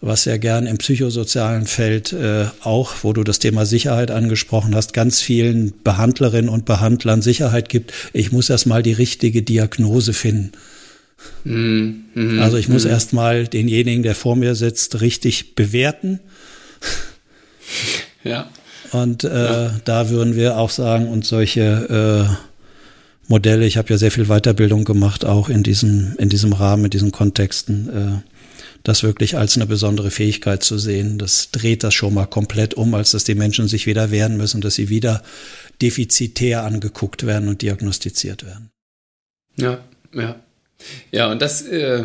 [0.00, 4.92] was ja gern im psychosozialen Feld äh, auch, wo du das Thema Sicherheit angesprochen hast,
[4.92, 7.92] ganz vielen Behandlerinnen und Behandlern Sicherheit gibt.
[8.12, 10.52] Ich muss erst mal die richtige Diagnose finden.
[11.44, 12.88] Mm, mm, also ich muss mm.
[12.88, 16.20] erst mal denjenigen, der vor mir sitzt, richtig bewerten.
[18.24, 18.50] Ja.
[18.92, 19.80] Und äh, ja.
[19.84, 22.34] da würden wir auch sagen, und solche äh,
[23.28, 26.90] Modelle, ich habe ja sehr viel Weiterbildung gemacht, auch in diesem, in diesem Rahmen, in
[26.90, 28.30] diesen Kontexten, äh,
[28.82, 31.18] das wirklich als eine besondere Fähigkeit zu sehen.
[31.18, 34.60] Das dreht das schon mal komplett um, als dass die Menschen sich wieder wehren müssen,
[34.60, 35.22] dass sie wieder
[35.80, 38.70] defizitär angeguckt werden und diagnostiziert werden.
[39.56, 39.78] Ja,
[40.12, 40.36] ja.
[41.10, 42.04] Ja, und das äh,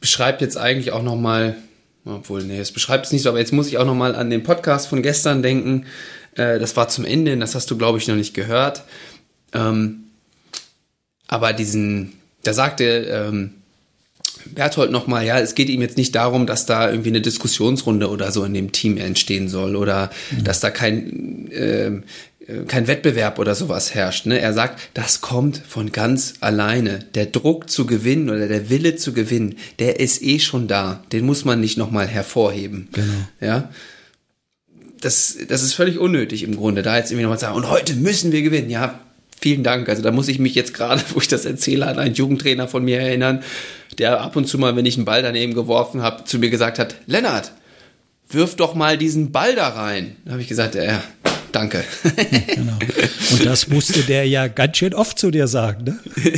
[0.00, 1.56] beschreibt jetzt eigentlich auch nochmal,
[2.04, 4.42] obwohl, nee, es beschreibt es nicht so, aber jetzt muss ich auch nochmal an den
[4.42, 5.86] Podcast von gestern denken.
[6.34, 8.84] Äh, das war zum Ende, das hast du, glaube ich, noch nicht gehört.
[9.52, 10.04] Ähm,
[11.28, 12.12] aber diesen,
[12.44, 13.54] da sagte ähm,
[14.54, 18.30] Berthold nochmal, ja, es geht ihm jetzt nicht darum, dass da irgendwie eine Diskussionsrunde oder
[18.30, 20.44] so in dem Team entstehen soll oder mhm.
[20.44, 22.00] dass da kein, äh,
[22.68, 24.26] kein Wettbewerb oder sowas herrscht.
[24.26, 24.38] Ne?
[24.38, 27.00] Er sagt, das kommt von ganz alleine.
[27.14, 31.02] Der Druck zu gewinnen oder der Wille zu gewinnen, der ist eh schon da.
[31.12, 32.88] Den muss man nicht nochmal hervorheben.
[32.92, 33.12] Genau.
[33.40, 33.70] Ja.
[35.00, 38.32] Das, das ist völlig unnötig im Grunde, da jetzt irgendwie nochmal sagen, und heute müssen
[38.32, 38.70] wir gewinnen.
[38.70, 39.00] Ja,
[39.40, 39.88] vielen Dank.
[39.88, 42.84] Also da muss ich mich jetzt gerade, wo ich das erzähle, an einen Jugendtrainer von
[42.84, 43.42] mir erinnern,
[43.98, 46.78] der ab und zu mal, wenn ich einen Ball daneben geworfen habe, zu mir gesagt
[46.78, 47.52] hat, Lennart,
[48.28, 50.16] wirf doch mal diesen Ball da rein.
[50.24, 51.02] Da habe ich gesagt, ja,
[51.56, 51.84] danke.
[52.54, 52.78] Genau.
[53.32, 55.98] Und das musste der ja ganz schön oft zu dir sagen, ne?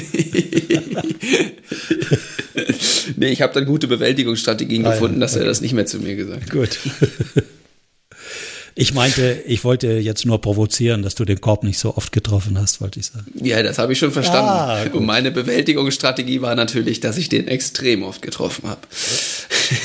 [3.16, 5.42] nee, ich habe dann gute Bewältigungsstrategien ah, gefunden, dass okay.
[5.42, 6.50] er das nicht mehr zu mir gesagt hat.
[6.50, 6.78] Gut.
[8.80, 12.56] Ich meinte, ich wollte jetzt nur provozieren, dass du den Korb nicht so oft getroffen
[12.56, 13.26] hast, wollte ich sagen.
[13.42, 14.50] Ja, das habe ich schon verstanden.
[14.50, 18.82] Ah, Und meine Bewältigungsstrategie war natürlich, dass ich den extrem oft getroffen habe.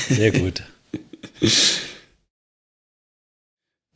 [0.08, 0.62] Sehr gut.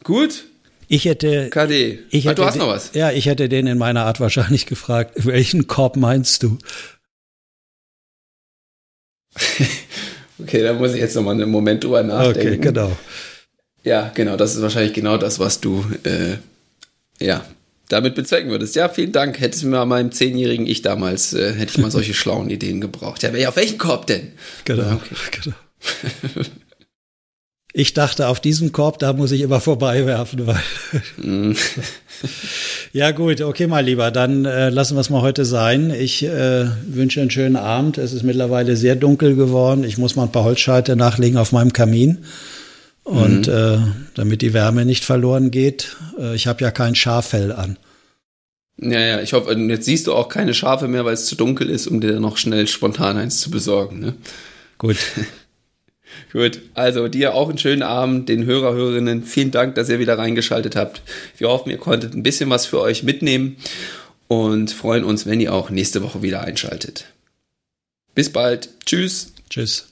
[0.03, 0.45] gut.
[0.89, 1.51] Ich hätte.
[1.51, 1.99] KD.
[2.11, 2.91] Ich hätte du hast noch was.
[2.95, 6.59] Ja, ich hätte den in meiner Art wahrscheinlich gefragt, welchen Korb meinst du?
[10.41, 12.49] okay, da muss ich jetzt noch mal einen Moment drüber nachdenken.
[12.49, 12.97] Okay, genau.
[13.85, 16.37] Ja, genau, das ist wahrscheinlich genau das, was du äh,
[17.25, 17.45] ja
[17.89, 18.75] damit bezwecken würdest.
[18.75, 19.41] Ja, vielen Dank.
[19.41, 23.23] Hättest du mir meinem zehnjährigen Ich damals, äh, hätte ich mal solche schlauen Ideen gebraucht.
[23.23, 24.33] Ja, auf welchen Korb denn?
[24.65, 25.15] Genau, okay.
[25.43, 25.57] genau.
[27.75, 30.63] Ich dachte, auf diesem Korb, da muss ich immer vorbeiwerfen, weil.
[31.17, 31.55] Mm.
[32.93, 34.11] ja, gut, okay, mal lieber.
[34.11, 35.91] Dann äh, lassen wir es mal heute sein.
[35.91, 37.99] Ich äh, wünsche einen schönen Abend.
[37.99, 39.85] Es ist mittlerweile sehr dunkel geworden.
[39.85, 42.25] Ich muss mal ein paar Holzscheite nachlegen auf meinem Kamin.
[43.05, 43.53] Und mhm.
[43.55, 43.79] äh,
[44.15, 47.79] damit die Wärme nicht verloren geht, äh, ich habe ja kein Schaffell an.
[48.81, 51.69] Ja, ja, ich hoffe, jetzt siehst du auch keine Schafe mehr, weil es zu dunkel
[51.69, 53.99] ist, um dir noch schnell spontan eins zu besorgen.
[53.99, 54.15] Ne?
[54.79, 54.99] Gut.
[56.33, 59.23] Gut, also dir auch einen schönen Abend, den Hörer, Hörerinnen.
[59.23, 61.03] Vielen Dank, dass ihr wieder reingeschaltet habt.
[61.37, 63.57] Wir hoffen, ihr konntet ein bisschen was für euch mitnehmen
[64.29, 67.07] und freuen uns, wenn ihr auch nächste Woche wieder einschaltet.
[68.15, 68.69] Bis bald.
[68.85, 69.33] Tschüss.
[69.49, 69.89] Tschüss.